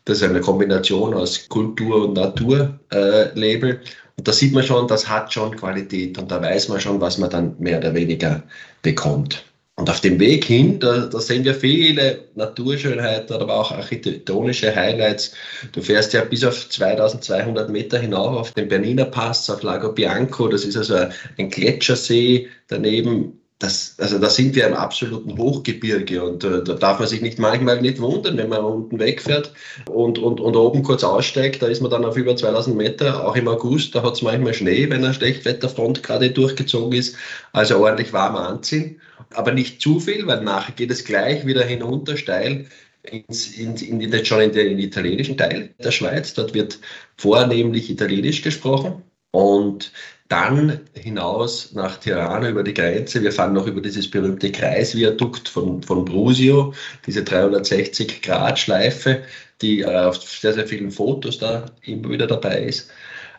Das 0.04 0.18
ist 0.18 0.22
eine 0.22 0.40
Kombination 0.40 1.14
aus 1.14 1.48
Kultur- 1.48 2.04
und 2.04 2.14
Naturlabel. 2.14 2.80
Äh, 2.92 3.78
und 4.18 4.28
da 4.28 4.32
sieht 4.32 4.52
man 4.52 4.62
schon, 4.62 4.86
das 4.88 5.08
hat 5.08 5.32
schon 5.32 5.56
Qualität 5.56 6.16
und 6.16 6.30
da 6.30 6.40
weiß 6.40 6.68
man 6.68 6.80
schon, 6.80 7.00
was 7.00 7.18
man 7.18 7.28
dann 7.28 7.56
mehr 7.58 7.78
oder 7.78 7.94
weniger 7.94 8.42
bekommt. 8.82 9.44
Und 9.78 9.90
auf 9.90 10.00
dem 10.00 10.18
Weg 10.18 10.46
hin, 10.46 10.80
da, 10.80 11.06
da 11.06 11.20
sehen 11.20 11.44
wir 11.44 11.54
viele 11.54 12.24
Naturschönheiten, 12.34 13.36
aber 13.36 13.60
auch 13.60 13.72
architektonische 13.72 14.74
Highlights. 14.74 15.32
Du 15.72 15.82
fährst 15.82 16.14
ja 16.14 16.24
bis 16.24 16.44
auf 16.44 16.70
2200 16.70 17.68
Meter 17.68 17.98
hinauf 17.98 18.36
auf 18.36 18.52
den 18.52 18.68
Berniner 18.68 19.04
Pass, 19.04 19.50
auf 19.50 19.62
Lago 19.62 19.92
Bianco. 19.92 20.48
Das 20.48 20.64
ist 20.64 20.78
also 20.78 20.96
ein 21.36 21.50
Gletschersee. 21.50 22.48
Daneben 22.68 23.38
das, 23.58 23.96
also 23.98 24.18
da 24.18 24.28
sind 24.28 24.54
wir 24.54 24.66
im 24.66 24.74
absoluten 24.74 25.38
Hochgebirge 25.38 26.22
und 26.22 26.44
äh, 26.44 26.62
da 26.62 26.74
darf 26.74 26.98
man 26.98 27.08
sich 27.08 27.22
nicht 27.22 27.38
manchmal 27.38 27.80
nicht 27.80 28.00
wundern, 28.00 28.36
wenn 28.36 28.50
man 28.50 28.62
unten 28.62 28.98
wegfährt 28.98 29.52
und, 29.90 30.18
und, 30.18 30.40
und 30.40 30.56
oben 30.56 30.82
kurz 30.82 31.02
aussteigt, 31.02 31.62
da 31.62 31.66
ist 31.66 31.80
man 31.80 31.90
dann 31.90 32.04
auf 32.04 32.18
über 32.18 32.36
2000 32.36 32.76
Meter, 32.76 33.26
auch 33.26 33.34
im 33.34 33.48
August, 33.48 33.94
da 33.94 34.02
hat 34.02 34.12
es 34.14 34.22
manchmal 34.22 34.52
Schnee, 34.52 34.90
wenn 34.90 35.02
eine 35.02 35.14
Schlechtwetterfront 35.14 36.02
gerade 36.02 36.30
durchgezogen 36.30 36.98
ist, 36.98 37.16
also 37.52 37.78
ordentlich 37.78 38.12
warm 38.12 38.36
anziehen, 38.36 39.00
aber 39.34 39.52
nicht 39.52 39.80
zu 39.80 40.00
viel, 40.00 40.26
weil 40.26 40.42
nachher 40.42 40.74
geht 40.74 40.90
es 40.90 41.04
gleich 41.04 41.46
wieder 41.46 41.64
hinunter 41.64 42.16
steil 42.16 42.66
ins, 43.02 43.56
in, 43.56 43.76
in, 43.76 44.00
in, 44.00 44.24
schon 44.24 44.40
in 44.40 44.52
den, 44.52 44.78
italienischen 44.78 45.36
Teil 45.36 45.74
der 45.82 45.90
Schweiz, 45.90 46.34
dort 46.34 46.54
wird 46.54 46.78
vornehmlich 47.16 47.90
Italienisch 47.90 48.42
gesprochen 48.42 49.02
und 49.30 49.92
dann 50.28 50.80
hinaus 50.94 51.72
nach 51.72 51.98
Tirana 51.98 52.48
über 52.48 52.64
die 52.64 52.74
Grenze. 52.74 53.22
Wir 53.22 53.30
fahren 53.30 53.52
noch 53.52 53.66
über 53.66 53.80
dieses 53.80 54.10
berühmte 54.10 54.50
Kreisviadukt 54.50 55.48
von, 55.48 55.82
von 55.82 56.04
Brusio, 56.04 56.74
diese 57.06 57.20
360-Grad-Schleife, 57.20 59.22
die 59.62 59.82
äh, 59.82 59.86
auf 59.86 60.20
sehr, 60.22 60.54
sehr 60.54 60.66
vielen 60.66 60.90
Fotos 60.90 61.38
da 61.38 61.66
immer 61.82 62.10
wieder 62.10 62.26
dabei 62.26 62.64
ist. 62.64 62.90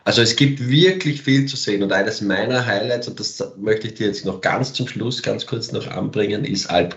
Also 0.08 0.22
es 0.22 0.36
gibt 0.36 0.66
wirklich 0.66 1.20
viel 1.20 1.44
zu 1.44 1.56
sehen 1.56 1.82
und 1.82 1.92
eines 1.92 2.22
meiner 2.22 2.64
Highlights, 2.64 3.08
und 3.08 3.20
das 3.20 3.52
möchte 3.58 3.88
ich 3.88 3.92
dir 3.92 4.06
jetzt 4.06 4.24
noch 4.24 4.40
ganz 4.40 4.72
zum 4.72 4.88
Schluss 4.88 5.22
ganz 5.22 5.44
kurz 5.44 5.70
noch 5.70 5.86
anbringen, 5.86 6.46
ist 6.46 6.70
Alp 6.70 6.96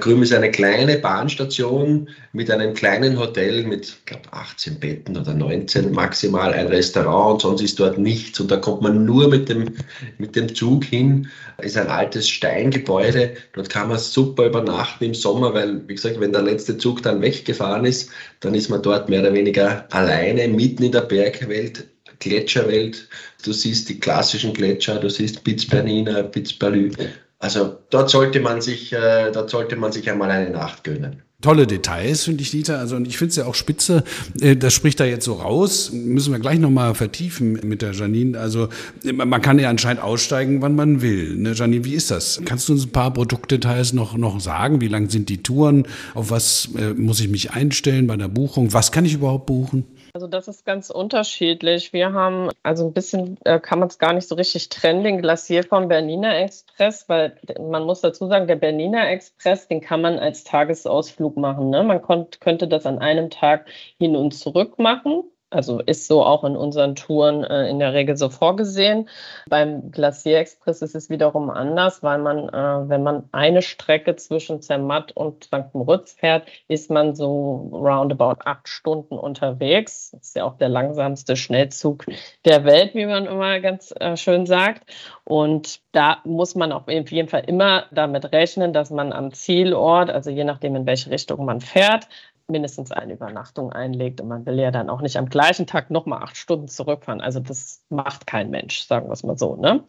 Grüm. 0.00 0.22
Ist 0.22 0.32
eine 0.32 0.50
kleine 0.50 0.98
Bahnstation 0.98 2.08
mit 2.32 2.50
einem 2.50 2.74
kleinen 2.74 3.18
Hotel 3.18 3.64
mit, 3.64 3.86
ich 3.86 4.04
glaube, 4.06 4.32
18 4.32 4.80
Betten 4.80 5.16
oder 5.16 5.34
19 5.34 5.92
maximal, 5.92 6.52
ein 6.52 6.66
Restaurant 6.66 7.34
und 7.34 7.40
sonst 7.40 7.62
ist 7.62 7.78
dort 7.78 7.98
nichts. 7.98 8.40
Und 8.40 8.50
da 8.50 8.56
kommt 8.56 8.82
man 8.82 9.04
nur 9.04 9.28
mit 9.28 9.48
dem, 9.48 9.74
mit 10.18 10.34
dem 10.34 10.54
Zug 10.54 10.84
hin. 10.84 11.28
Ist 11.58 11.76
ein 11.76 11.88
altes 11.88 12.28
Steingebäude. 12.28 13.34
Dort 13.52 13.70
kann 13.70 13.88
man 13.88 13.98
super 13.98 14.46
übernachten 14.46 15.04
im 15.04 15.14
Sommer, 15.14 15.54
weil, 15.54 15.86
wie 15.88 15.94
gesagt, 15.94 16.18
wenn 16.20 16.32
der 16.32 16.42
letzte 16.42 16.76
Zug 16.76 17.02
dann 17.02 17.22
weggefahren 17.22 17.84
ist, 17.84 18.10
dann 18.40 18.54
ist 18.54 18.68
man 18.68 18.82
dort 18.82 19.08
mehr 19.08 19.20
oder 19.20 19.34
weniger 19.34 19.86
alleine 19.92 20.48
mitten 20.48 20.82
in 20.82 20.92
der 20.92 21.02
Bergwelt. 21.02 21.86
Gletscherwelt. 22.20 23.08
Du 23.44 23.52
siehst 23.52 23.88
die 23.88 24.00
klassischen 24.00 24.52
Gletscher, 24.52 24.98
du 24.98 25.08
siehst 25.08 25.44
Piz-Bernina, 25.44 26.24
Piz-Balü. 26.24 26.90
Also 27.38 27.78
dort 27.90 28.10
sollte 28.10 28.40
man 28.40 28.60
sich, 28.60 28.92
äh, 28.92 29.30
dort 29.30 29.50
sollte 29.50 29.76
man 29.76 29.92
sich 29.92 30.10
einmal 30.10 30.30
eine 30.30 30.50
Nacht 30.50 30.84
gönnen. 30.84 31.22
Tolle 31.40 31.68
Details, 31.68 32.24
finde 32.24 32.42
ich, 32.42 32.50
Dieter. 32.50 32.80
Also, 32.80 32.96
und 32.96 33.06
ich 33.06 33.16
finde 33.16 33.30
es 33.30 33.36
ja 33.36 33.46
auch 33.46 33.54
spitze. 33.54 34.02
Äh, 34.40 34.56
das 34.56 34.74
spricht 34.74 34.98
da 34.98 35.04
jetzt 35.04 35.24
so 35.24 35.34
raus. 35.34 35.92
Müssen 35.92 36.32
wir 36.32 36.40
gleich 36.40 36.58
nochmal 36.58 36.96
vertiefen 36.96 37.60
mit 37.62 37.80
der 37.80 37.92
Janine. 37.92 38.36
Also, 38.36 38.70
man 39.04 39.40
kann 39.40 39.60
ja 39.60 39.70
anscheinend 39.70 40.02
aussteigen, 40.02 40.62
wann 40.62 40.74
man 40.74 41.00
will. 41.00 41.36
Ne, 41.36 41.52
Janine, 41.52 41.84
wie 41.84 41.94
ist 41.94 42.10
das? 42.10 42.40
Kannst 42.44 42.68
du 42.68 42.72
uns 42.72 42.86
ein 42.86 42.90
paar 42.90 43.12
Produktdetails 43.12 43.92
noch, 43.92 44.16
noch 44.16 44.40
sagen? 44.40 44.80
Wie 44.80 44.88
lang 44.88 45.10
sind 45.10 45.28
die 45.28 45.40
Touren? 45.40 45.86
Auf 46.14 46.32
was 46.32 46.70
äh, 46.76 46.94
muss 46.94 47.20
ich 47.20 47.28
mich 47.28 47.52
einstellen 47.52 48.08
bei 48.08 48.16
der 48.16 48.26
Buchung? 48.26 48.72
Was 48.72 48.90
kann 48.90 49.04
ich 49.04 49.14
überhaupt 49.14 49.46
buchen? 49.46 49.84
Also 50.12 50.26
das 50.26 50.48
ist 50.48 50.64
ganz 50.64 50.90
unterschiedlich. 50.90 51.92
Wir 51.92 52.12
haben, 52.12 52.50
also 52.62 52.86
ein 52.86 52.92
bisschen 52.92 53.38
äh, 53.44 53.60
kann 53.60 53.78
man 53.78 53.88
es 53.88 53.98
gar 53.98 54.12
nicht 54.12 54.28
so 54.28 54.34
richtig 54.34 54.68
trennen, 54.68 55.04
den 55.04 55.20
Glacier 55.20 55.64
vom 55.64 55.88
Berniner 55.88 56.38
Express, 56.38 57.08
weil 57.08 57.36
man 57.58 57.84
muss 57.84 58.00
dazu 58.00 58.26
sagen, 58.26 58.46
der 58.46 58.56
Berniner 58.56 59.08
Express, 59.08 59.68
den 59.68 59.80
kann 59.80 60.00
man 60.00 60.18
als 60.18 60.44
Tagesausflug 60.44 61.36
machen. 61.36 61.70
Ne? 61.70 61.82
Man 61.82 62.02
könnte 62.02 62.68
das 62.68 62.86
an 62.86 62.98
einem 62.98 63.30
Tag 63.30 63.66
hin 63.98 64.16
und 64.16 64.32
zurück 64.32 64.78
machen. 64.78 65.24
Also 65.50 65.80
ist 65.80 66.06
so 66.06 66.22
auch 66.24 66.44
in 66.44 66.56
unseren 66.56 66.94
Touren 66.94 67.42
äh, 67.42 67.68
in 67.68 67.78
der 67.78 67.94
Regel 67.94 68.18
so 68.18 68.28
vorgesehen. 68.28 69.08
Beim 69.48 69.90
Glacier 69.90 70.40
Express 70.40 70.82
ist 70.82 70.94
es 70.94 71.08
wiederum 71.08 71.48
anders, 71.48 72.02
weil 72.02 72.18
man, 72.18 72.48
äh, 72.50 72.88
wenn 72.88 73.02
man 73.02 73.28
eine 73.32 73.62
Strecke 73.62 74.14
zwischen 74.16 74.60
Zermatt 74.60 75.12
und 75.12 75.44
St. 75.44 75.72
Moritz 75.72 76.12
fährt, 76.12 76.46
ist 76.68 76.90
man 76.90 77.14
so 77.14 77.70
roundabout 77.72 78.42
acht 78.44 78.68
Stunden 78.68 79.18
unterwegs. 79.18 80.10
Das 80.10 80.28
ist 80.28 80.36
ja 80.36 80.44
auch 80.44 80.58
der 80.58 80.68
langsamste 80.68 81.34
Schnellzug 81.34 82.04
der 82.44 82.64
Welt, 82.64 82.94
wie 82.94 83.06
man 83.06 83.24
immer 83.24 83.58
ganz 83.60 83.94
äh, 83.98 84.18
schön 84.18 84.44
sagt. 84.44 84.84
Und 85.24 85.80
da 85.92 86.18
muss 86.24 86.56
man 86.56 86.72
auf 86.72 86.88
jeden 86.88 87.28
Fall 87.28 87.44
immer 87.46 87.84
damit 87.90 88.32
rechnen, 88.32 88.74
dass 88.74 88.90
man 88.90 89.14
am 89.14 89.32
Zielort, 89.32 90.10
also 90.10 90.28
je 90.30 90.44
nachdem, 90.44 90.76
in 90.76 90.86
welche 90.86 91.10
Richtung 91.10 91.44
man 91.46 91.62
fährt, 91.62 92.06
mindestens 92.50 92.92
eine 92.92 93.12
Übernachtung 93.12 93.72
einlegt. 93.72 94.22
Und 94.22 94.28
man 94.28 94.46
will 94.46 94.58
ja 94.58 94.70
dann 94.70 94.88
auch 94.88 95.02
nicht 95.02 95.18
am 95.18 95.28
gleichen 95.28 95.66
Tag 95.66 95.90
nochmal 95.90 96.22
acht 96.22 96.36
Stunden 96.36 96.66
zurückfahren. 96.66 97.20
Also 97.20 97.40
das 97.40 97.84
macht 97.90 98.26
kein 98.26 98.48
Mensch, 98.48 98.80
sagen 98.80 99.08
wir 99.08 99.12
es 99.12 99.22
mal 99.22 99.36
so. 99.36 99.56
Ne? 99.56 99.84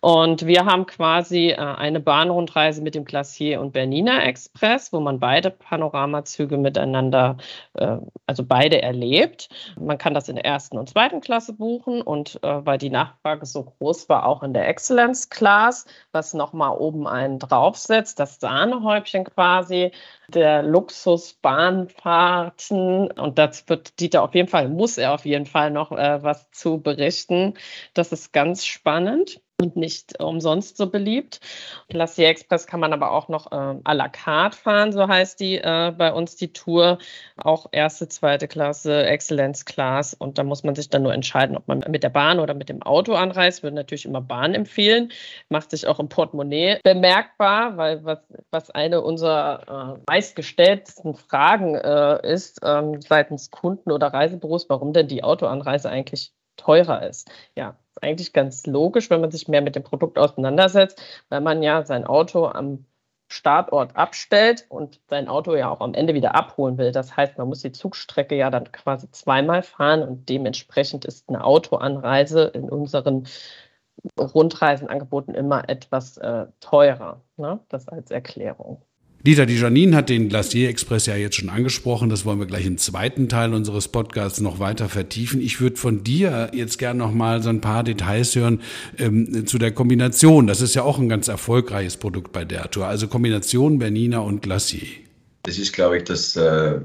Und 0.00 0.44
wir 0.44 0.64
haben 0.64 0.86
quasi 0.86 1.50
äh, 1.50 1.56
eine 1.56 2.00
Bahnrundreise 2.00 2.82
mit 2.82 2.96
dem 2.96 3.04
Glacier 3.04 3.60
und 3.60 3.72
Bernina 3.72 4.24
Express, 4.24 4.92
wo 4.92 4.98
man 4.98 5.20
beide 5.20 5.50
Panoramazüge 5.50 6.58
miteinander, 6.58 7.36
äh, 7.74 7.98
also 8.26 8.44
beide 8.44 8.82
erlebt. 8.82 9.48
Man 9.78 9.96
kann 9.96 10.12
das 10.12 10.28
in 10.28 10.34
der 10.34 10.44
ersten 10.44 10.78
und 10.78 10.88
zweiten 10.88 11.20
Klasse 11.20 11.52
buchen 11.52 12.02
und 12.02 12.42
äh, 12.42 12.66
weil 12.66 12.78
die 12.78 12.90
Nachfrage 12.90 13.46
so 13.46 13.62
groß 13.62 14.08
war, 14.08 14.26
auch 14.26 14.42
in 14.42 14.52
der 14.52 14.66
Excellence 14.66 15.30
Class, 15.30 15.86
was 16.10 16.34
nochmal 16.34 16.76
oben 16.76 17.06
einen 17.06 17.38
draufsetzt, 17.38 18.18
das 18.18 18.40
Sahnehäubchen 18.40 19.24
quasi 19.24 19.92
der 20.30 20.62
Luxusbahnfahrten. 22.04 23.10
Und 23.12 23.38
das 23.38 23.68
wird 23.68 23.98
Dieter 24.00 24.22
auf 24.22 24.34
jeden 24.34 24.48
Fall, 24.48 24.68
muss 24.68 24.98
er 24.98 25.12
auf 25.14 25.24
jeden 25.24 25.46
Fall 25.46 25.70
noch 25.70 25.92
äh, 25.92 26.22
was 26.22 26.50
zu 26.50 26.80
berichten. 26.80 27.54
Das 27.94 28.12
ist 28.12 28.32
ganz 28.32 28.66
spannend. 28.66 29.40
Und 29.60 29.76
nicht 29.76 30.20
umsonst 30.20 30.76
so 30.76 30.88
beliebt. 30.88 31.40
Glacier 31.88 32.28
Express 32.28 32.66
kann 32.66 32.80
man 32.80 32.92
aber 32.92 33.12
auch 33.12 33.28
noch 33.28 33.52
äh, 33.52 33.54
à 33.84 33.92
la 33.92 34.08
carte 34.08 34.56
fahren, 34.56 34.92
so 34.92 35.06
heißt 35.06 35.38
die 35.40 35.58
äh, 35.58 35.92
bei 35.96 36.12
uns 36.12 36.36
die 36.36 36.52
Tour. 36.52 36.98
Auch 37.36 37.66
erste, 37.72 38.08
zweite 38.08 38.48
Klasse, 38.48 39.04
Excellence 39.04 39.64
Class. 39.64 40.14
Und 40.14 40.38
da 40.38 40.44
muss 40.44 40.64
man 40.64 40.74
sich 40.74 40.88
dann 40.88 41.02
nur 41.02 41.12
entscheiden, 41.12 41.56
ob 41.56 41.68
man 41.68 41.84
mit 41.88 42.02
der 42.02 42.10
Bahn 42.10 42.38
oder 42.38 42.54
mit 42.54 42.68
dem 42.68 42.82
Auto 42.82 43.14
anreist. 43.14 43.62
Würde 43.62 43.76
natürlich 43.76 44.06
immer 44.06 44.20
Bahn 44.20 44.54
empfehlen. 44.54 45.12
Macht 45.48 45.70
sich 45.70 45.86
auch 45.86 46.00
im 46.00 46.08
Portemonnaie 46.08 46.80
bemerkbar, 46.82 47.76
weil 47.76 48.04
was, 48.04 48.20
was 48.50 48.70
eine 48.70 49.02
unserer 49.02 49.96
äh, 49.98 50.02
meistgestellten 50.10 51.14
Fragen 51.14 51.74
äh, 51.74 52.32
ist 52.32 52.60
ähm, 52.64 53.00
seitens 53.00 53.50
Kunden 53.50 53.92
oder 53.92 54.08
Reisebüros, 54.08 54.68
warum 54.68 54.92
denn 54.92 55.08
die 55.08 55.24
Autoanreise 55.24 55.90
eigentlich 55.90 56.32
teurer 56.60 57.06
ist. 57.06 57.30
Ja, 57.56 57.76
eigentlich 58.00 58.32
ganz 58.32 58.66
logisch, 58.66 59.10
wenn 59.10 59.20
man 59.20 59.30
sich 59.30 59.48
mehr 59.48 59.62
mit 59.62 59.76
dem 59.76 59.82
Produkt 59.82 60.18
auseinandersetzt, 60.18 61.02
weil 61.28 61.40
man 61.40 61.62
ja 61.62 61.84
sein 61.84 62.04
Auto 62.04 62.46
am 62.46 62.84
Startort 63.32 63.96
abstellt 63.96 64.66
und 64.68 65.00
sein 65.08 65.28
Auto 65.28 65.54
ja 65.54 65.70
auch 65.70 65.80
am 65.80 65.94
Ende 65.94 66.14
wieder 66.14 66.34
abholen 66.34 66.78
will. 66.78 66.90
Das 66.92 67.16
heißt, 67.16 67.38
man 67.38 67.48
muss 67.48 67.62
die 67.62 67.72
Zugstrecke 67.72 68.36
ja 68.36 68.50
dann 68.50 68.72
quasi 68.72 69.10
zweimal 69.12 69.62
fahren 69.62 70.02
und 70.02 70.28
dementsprechend 70.28 71.04
ist 71.04 71.28
eine 71.28 71.44
Autoanreise 71.44 72.44
in 72.44 72.68
unseren 72.68 73.28
Rundreisenangeboten 74.18 75.34
immer 75.34 75.68
etwas 75.68 76.16
äh, 76.18 76.46
teurer. 76.60 77.22
Ne? 77.36 77.60
Das 77.68 77.88
als 77.88 78.10
Erklärung. 78.10 78.82
Dieter, 79.26 79.44
die 79.44 79.56
Janine 79.56 79.96
hat 79.96 80.08
den 80.08 80.30
Glacier 80.30 80.70
Express 80.70 81.04
ja 81.04 81.14
jetzt 81.14 81.36
schon 81.36 81.50
angesprochen. 81.50 82.08
Das 82.08 82.24
wollen 82.24 82.38
wir 82.38 82.46
gleich 82.46 82.64
im 82.64 82.78
zweiten 82.78 83.28
Teil 83.28 83.52
unseres 83.52 83.88
Podcasts 83.88 84.40
noch 84.40 84.60
weiter 84.60 84.88
vertiefen. 84.88 85.42
Ich 85.42 85.60
würde 85.60 85.76
von 85.76 86.02
dir 86.02 86.50
jetzt 86.54 86.78
gern 86.78 86.96
noch 86.96 87.12
mal 87.12 87.42
so 87.42 87.50
ein 87.50 87.60
paar 87.60 87.84
Details 87.84 88.34
hören 88.34 88.62
ähm, 88.96 89.46
zu 89.46 89.58
der 89.58 89.72
Kombination. 89.72 90.46
Das 90.46 90.62
ist 90.62 90.74
ja 90.74 90.84
auch 90.84 90.98
ein 90.98 91.10
ganz 91.10 91.28
erfolgreiches 91.28 91.98
Produkt 91.98 92.32
bei 92.32 92.46
der 92.46 92.70
Tour. 92.70 92.86
Also 92.86 93.08
Kombination 93.08 93.78
Bernina 93.78 94.20
und 94.20 94.40
Glacier. 94.40 94.88
Das 95.42 95.58
ist, 95.58 95.74
glaube 95.74 95.98
ich, 95.98 96.04
das 96.04 96.36
äh, 96.36 96.80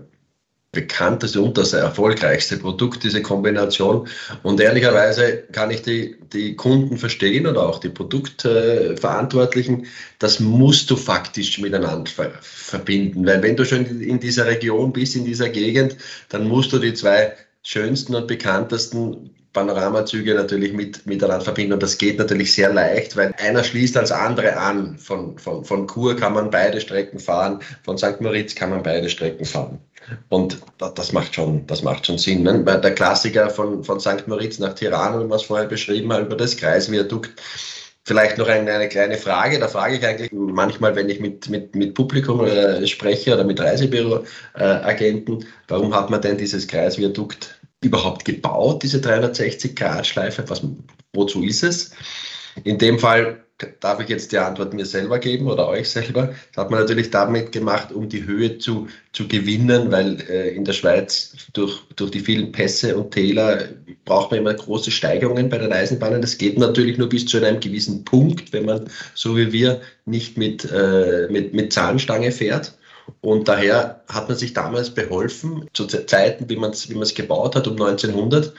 bekannteste 0.76 1.42
und 1.42 1.58
das 1.58 1.74
erfolgreichste 1.74 2.58
Produkt, 2.58 3.04
diese 3.04 3.24
Kombination. 3.24 4.08
Und 4.44 4.60
ehrlicherweise 4.60 5.44
kann 5.52 5.72
ich 5.72 5.82
die, 5.82 6.16
die 6.32 6.56
Kunden 6.56 6.98
verstehen 6.98 7.48
oder 7.48 7.68
auch 7.68 7.80
die 7.80 7.90
Produktverantwortlichen, 7.90 9.88
das 10.20 10.40
musst 10.40 10.92
du 10.92 10.96
faktisch 10.96 11.58
miteinander 11.60 12.12
ver 12.12 12.32
verbinden. 12.42 13.26
Weil 13.26 13.42
wenn 13.42 13.56
du 13.56 13.66
schon 13.66 13.86
in 14.00 14.20
dieser 14.20 14.46
Region 14.46 14.94
bist, 14.94 15.16
in 15.16 15.26
dieser 15.26 15.50
Gegend, 15.50 15.98
dann 16.30 16.48
musst 16.48 16.72
du 16.72 16.78
die 16.78 16.94
zwei 16.94 17.34
schönsten 17.64 18.14
und 18.14 18.28
bekanntesten 18.28 19.32
Panoramazüge 19.56 20.36
natürlich 20.36 20.74
mit, 20.74 21.08
miteinander 21.08 21.44
verbinden. 21.44 21.74
Und 21.74 21.82
das 21.82 21.98
geht 21.98 22.20
natürlich 22.20 22.54
sehr 22.54 22.72
leicht, 22.72 23.18
weil 23.18 23.34
einer 23.40 23.64
schließt 23.64 23.98
als 23.98 24.12
andere 24.12 24.58
an. 24.58 25.00
Von, 25.00 25.40
von, 25.40 25.66
von 25.66 25.88
Chur 25.88 26.16
kann 26.16 26.34
man 26.34 26.52
beide 26.52 26.80
Strecken 26.80 27.18
fahren, 27.18 27.62
von 27.84 27.98
St. 27.98 28.22
Moritz 28.22 28.54
kann 28.54 28.70
man 28.70 28.84
beide 28.84 29.10
Strecken 29.10 29.46
fahren. 29.46 29.80
Und 30.30 30.60
das 30.78 31.14
macht 31.14 31.34
schon, 31.34 31.66
das 31.66 31.82
macht 31.82 32.06
schon 32.06 32.20
Sinn. 32.20 32.44
Ne? 32.44 32.64
Der 32.64 32.94
Klassiker 32.94 33.50
von, 33.50 33.84
von 33.84 34.00
St. 34.00 34.28
Moritz 34.28 34.60
nach 34.60 34.74
Tirana, 34.74 35.24
es 35.36 35.42
vorher 35.42 35.68
beschrieben 35.68 36.14
haben, 36.14 36.28
über 36.28 36.36
das 36.36 36.56
Kreisviadukt. 36.58 37.42
Vielleicht 38.08 38.38
noch 38.38 38.48
eine, 38.48 38.72
eine, 38.72 38.88
kleine 38.88 39.18
Frage. 39.18 39.58
Da 39.58 39.68
frage 39.68 39.96
ich 39.96 40.06
eigentlich 40.06 40.32
manchmal, 40.32 40.96
wenn 40.96 41.10
ich 41.10 41.20
mit, 41.20 41.50
mit, 41.50 41.74
mit 41.74 41.96
Publikum 41.96 42.46
äh, 42.46 42.86
spreche 42.86 43.34
oder 43.34 43.44
mit 43.44 43.60
Reisebüroagenten, 43.60 45.42
äh, 45.42 45.46
warum 45.70 45.96
hat 45.96 46.12
man 46.12 46.22
denn 46.22 46.38
dieses 46.38 46.68
Kreisviadukt 46.68 47.60
überhaupt 47.86 48.26
gebaut, 48.26 48.84
diese 48.84 48.98
360-Grad-Schleife? 49.00 50.44
wozu 51.14 51.44
ist 51.44 51.64
es? 51.64 51.92
In 52.64 52.78
dem 52.78 53.00
Fall 53.00 53.46
darf 53.80 54.02
ich 54.02 54.10
jetzt 54.10 54.32
die 54.32 54.38
Antwort 54.38 54.74
mir 54.74 54.86
selber 54.86 55.18
geben 55.18 55.48
oder 55.48 55.68
euch 55.70 55.90
selber. 55.90 56.34
Das 56.54 56.66
hat 56.66 56.72
man 56.72 56.82
natürlich 56.82 57.10
damit 57.10 57.54
gemacht, 57.54 57.92
um 57.94 58.10
die 58.10 58.26
Höhe 58.26 58.58
zu, 58.58 58.88
zu 59.14 59.28
gewinnen, 59.28 59.92
weil 59.92 60.20
äh, 60.30 60.50
in 60.50 60.66
der 60.66 60.74
Schweiz 60.74 61.36
durch, 61.54 61.82
durch 61.96 62.12
die 62.12 62.20
vielen 62.20 62.52
Pässe 62.52 62.98
und 62.98 63.12
Täler 63.12 63.70
braucht 64.04 64.32
man 64.32 64.42
immer 64.42 64.54
große 64.54 64.92
Steigerungen 64.92 65.50
bei 65.50 65.58
den 65.58 65.72
Eisenbahnen. 65.72 66.22
Das 66.22 66.38
geht 66.38 66.58
natürlich 66.58 66.98
nur 66.98 67.08
bis 67.08 67.26
zu 67.26 67.38
einem 67.38 67.62
gewissen 67.62 68.04
Punkt, 68.04 68.52
wenn 68.52 68.66
man 68.66 68.90
so 69.14 69.38
wie 69.38 69.54
wir 69.54 69.82
nicht 70.06 70.38
mit, 70.38 70.70
äh, 70.70 71.28
mit, 71.30 71.54
mit 71.54 71.72
Zahnstange 71.72 72.32
fährt. 72.32 72.78
Und 73.22 73.48
daher 73.48 74.02
hat 74.12 74.30
man 74.30 74.38
sich 74.38 74.54
damals 74.54 74.90
beholfen, 74.90 75.68
zu 75.74 75.86
Zeiten, 75.86 76.50
wie 76.50 76.56
man 76.56 76.72
es 76.72 76.90
wie 76.90 77.14
gebaut 77.14 77.56
hat, 77.56 77.68
um 77.68 77.74
1900, 77.74 78.54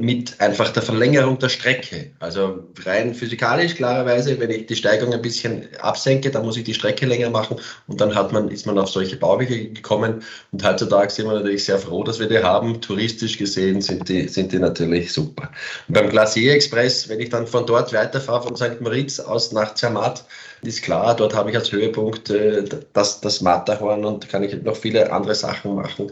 mit 0.00 0.40
einfach 0.40 0.70
der 0.70 0.82
Verlängerung 0.82 1.38
der 1.38 1.48
Strecke. 1.48 2.10
Also 2.18 2.64
rein 2.84 3.14
physikalisch 3.14 3.74
klarerweise, 3.74 4.38
wenn 4.38 4.50
ich 4.50 4.66
die 4.66 4.76
Steigung 4.76 5.12
ein 5.12 5.22
bisschen 5.22 5.68
absenke, 5.80 6.30
dann 6.30 6.44
muss 6.44 6.56
ich 6.56 6.64
die 6.64 6.74
Strecke 6.74 7.06
länger 7.06 7.30
machen 7.30 7.58
und 7.86 8.00
dann 8.00 8.14
hat 8.14 8.32
man, 8.32 8.48
ist 8.48 8.66
man 8.66 8.78
auf 8.78 8.90
solche 8.90 9.16
Bauwege 9.16 9.70
gekommen. 9.70 10.22
Und 10.52 10.64
heutzutage 10.64 11.10
sind 11.10 11.26
wir 11.26 11.34
natürlich 11.34 11.64
sehr 11.64 11.78
froh, 11.78 12.04
dass 12.04 12.18
wir 12.18 12.28
die 12.28 12.42
haben. 12.42 12.80
Touristisch 12.80 13.38
gesehen 13.38 13.80
sind 13.80 14.08
die, 14.08 14.28
sind 14.28 14.52
die 14.52 14.58
natürlich 14.58 15.12
super. 15.12 15.50
Und 15.88 15.94
beim 15.94 16.10
Glacier 16.10 16.54
Express, 16.54 17.08
wenn 17.08 17.20
ich 17.20 17.30
dann 17.30 17.46
von 17.46 17.66
dort 17.66 17.92
weiterfahre, 17.92 18.42
von 18.42 18.56
St. 18.56 18.80
Moritz 18.80 19.20
aus 19.20 19.52
nach 19.52 19.74
Zermatt, 19.74 20.24
ist 20.66 20.82
klar, 20.82 21.14
dort 21.16 21.34
habe 21.34 21.50
ich 21.50 21.56
als 21.56 21.72
Höhepunkt 21.72 22.30
äh, 22.30 22.64
das, 22.92 23.20
das 23.20 23.40
Matterhorn 23.40 24.04
und 24.04 24.28
kann 24.28 24.42
ich 24.42 24.62
noch 24.62 24.76
viele 24.76 25.12
andere 25.12 25.34
Sachen 25.34 25.74
machen. 25.74 26.10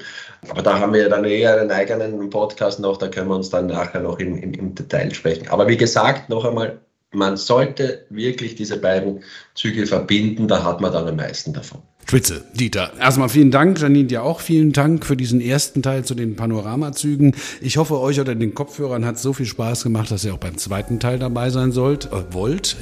Aber 0.48 0.62
da 0.62 0.78
haben 0.78 0.92
wir 0.94 1.08
dann 1.08 1.24
eher 1.24 1.60
einen 1.60 1.70
eigenen 1.70 2.30
Podcast 2.30 2.80
noch, 2.80 2.96
da 2.96 3.08
können 3.08 3.28
wir 3.28 3.36
uns 3.36 3.50
dann 3.50 3.66
nachher 3.66 4.00
noch 4.00 4.18
im, 4.18 4.36
im, 4.36 4.54
im 4.54 4.74
Detail 4.74 5.12
sprechen. 5.12 5.48
Aber 5.48 5.68
wie 5.68 5.76
gesagt, 5.76 6.28
noch 6.28 6.44
einmal, 6.44 6.80
man 7.12 7.36
sollte 7.36 8.06
wirklich 8.10 8.54
diese 8.54 8.78
beiden 8.78 9.22
Züge 9.54 9.86
verbinden, 9.86 10.48
da 10.48 10.64
hat 10.64 10.80
man 10.80 10.92
dann 10.92 11.08
am 11.08 11.16
meisten 11.16 11.52
davon. 11.52 11.82
Spitze, 12.06 12.44
Dieter. 12.52 12.92
Erstmal 13.00 13.30
vielen 13.30 13.50
Dank, 13.50 13.80
Janine, 13.80 14.04
dir 14.04 14.22
auch 14.22 14.40
vielen 14.40 14.72
Dank 14.72 15.06
für 15.06 15.16
diesen 15.16 15.40
ersten 15.40 15.82
Teil 15.82 16.04
zu 16.04 16.14
den 16.14 16.36
Panoramazügen. 16.36 17.34
Ich 17.62 17.78
hoffe, 17.78 17.98
euch 17.98 18.20
oder 18.20 18.34
den 18.34 18.54
Kopfhörern 18.54 19.06
hat 19.06 19.18
so 19.18 19.32
viel 19.32 19.46
Spaß 19.46 19.82
gemacht, 19.84 20.10
dass 20.10 20.24
ihr 20.24 20.34
auch 20.34 20.38
beim 20.38 20.58
zweiten 20.58 21.00
Teil 21.00 21.18
dabei 21.18 21.48
sein 21.48 21.72
sollt, 21.72 22.06
äh, 22.12 22.32
wollt. 22.32 22.76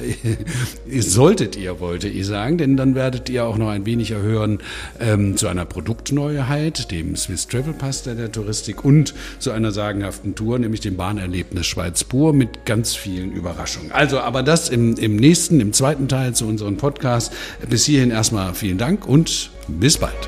Solltet 0.99 1.55
ihr, 1.55 1.79
wollte 1.79 2.09
ich 2.09 2.27
sagen, 2.27 2.57
denn 2.57 2.75
dann 2.75 2.95
werdet 2.95 3.29
ihr 3.29 3.45
auch 3.45 3.57
noch 3.57 3.69
ein 3.69 3.85
wenig 3.85 4.11
erhören 4.11 4.59
ähm, 4.99 5.37
zu 5.37 5.47
einer 5.47 5.65
Produktneuheit, 5.65 6.91
dem 6.91 7.15
Swiss 7.15 7.47
Travel 7.47 7.73
Pass 7.73 8.03
der, 8.03 8.15
der 8.15 8.31
Touristik 8.31 8.83
und 8.83 9.13
zu 9.39 9.51
einer 9.51 9.71
sagenhaften 9.71 10.35
Tour, 10.35 10.59
nämlich 10.59 10.81
dem 10.81 10.97
Bahnerlebnis 10.97 11.65
Schweiz 11.65 12.03
pur 12.03 12.33
mit 12.33 12.65
ganz 12.65 12.93
vielen 12.93 13.31
Überraschungen. 13.31 13.93
Also, 13.93 14.19
aber 14.19 14.43
das 14.43 14.67
im, 14.67 14.95
im 14.97 15.15
nächsten, 15.15 15.61
im 15.61 15.71
zweiten 15.71 16.09
Teil 16.09 16.35
zu 16.35 16.45
unserem 16.45 16.75
Podcast. 16.75 17.31
Bis 17.69 17.85
hierhin 17.85 18.11
erstmal 18.11 18.53
vielen 18.53 18.77
Dank 18.77 19.07
und 19.13 19.51
bis 19.67 19.95
bald. 19.99 20.27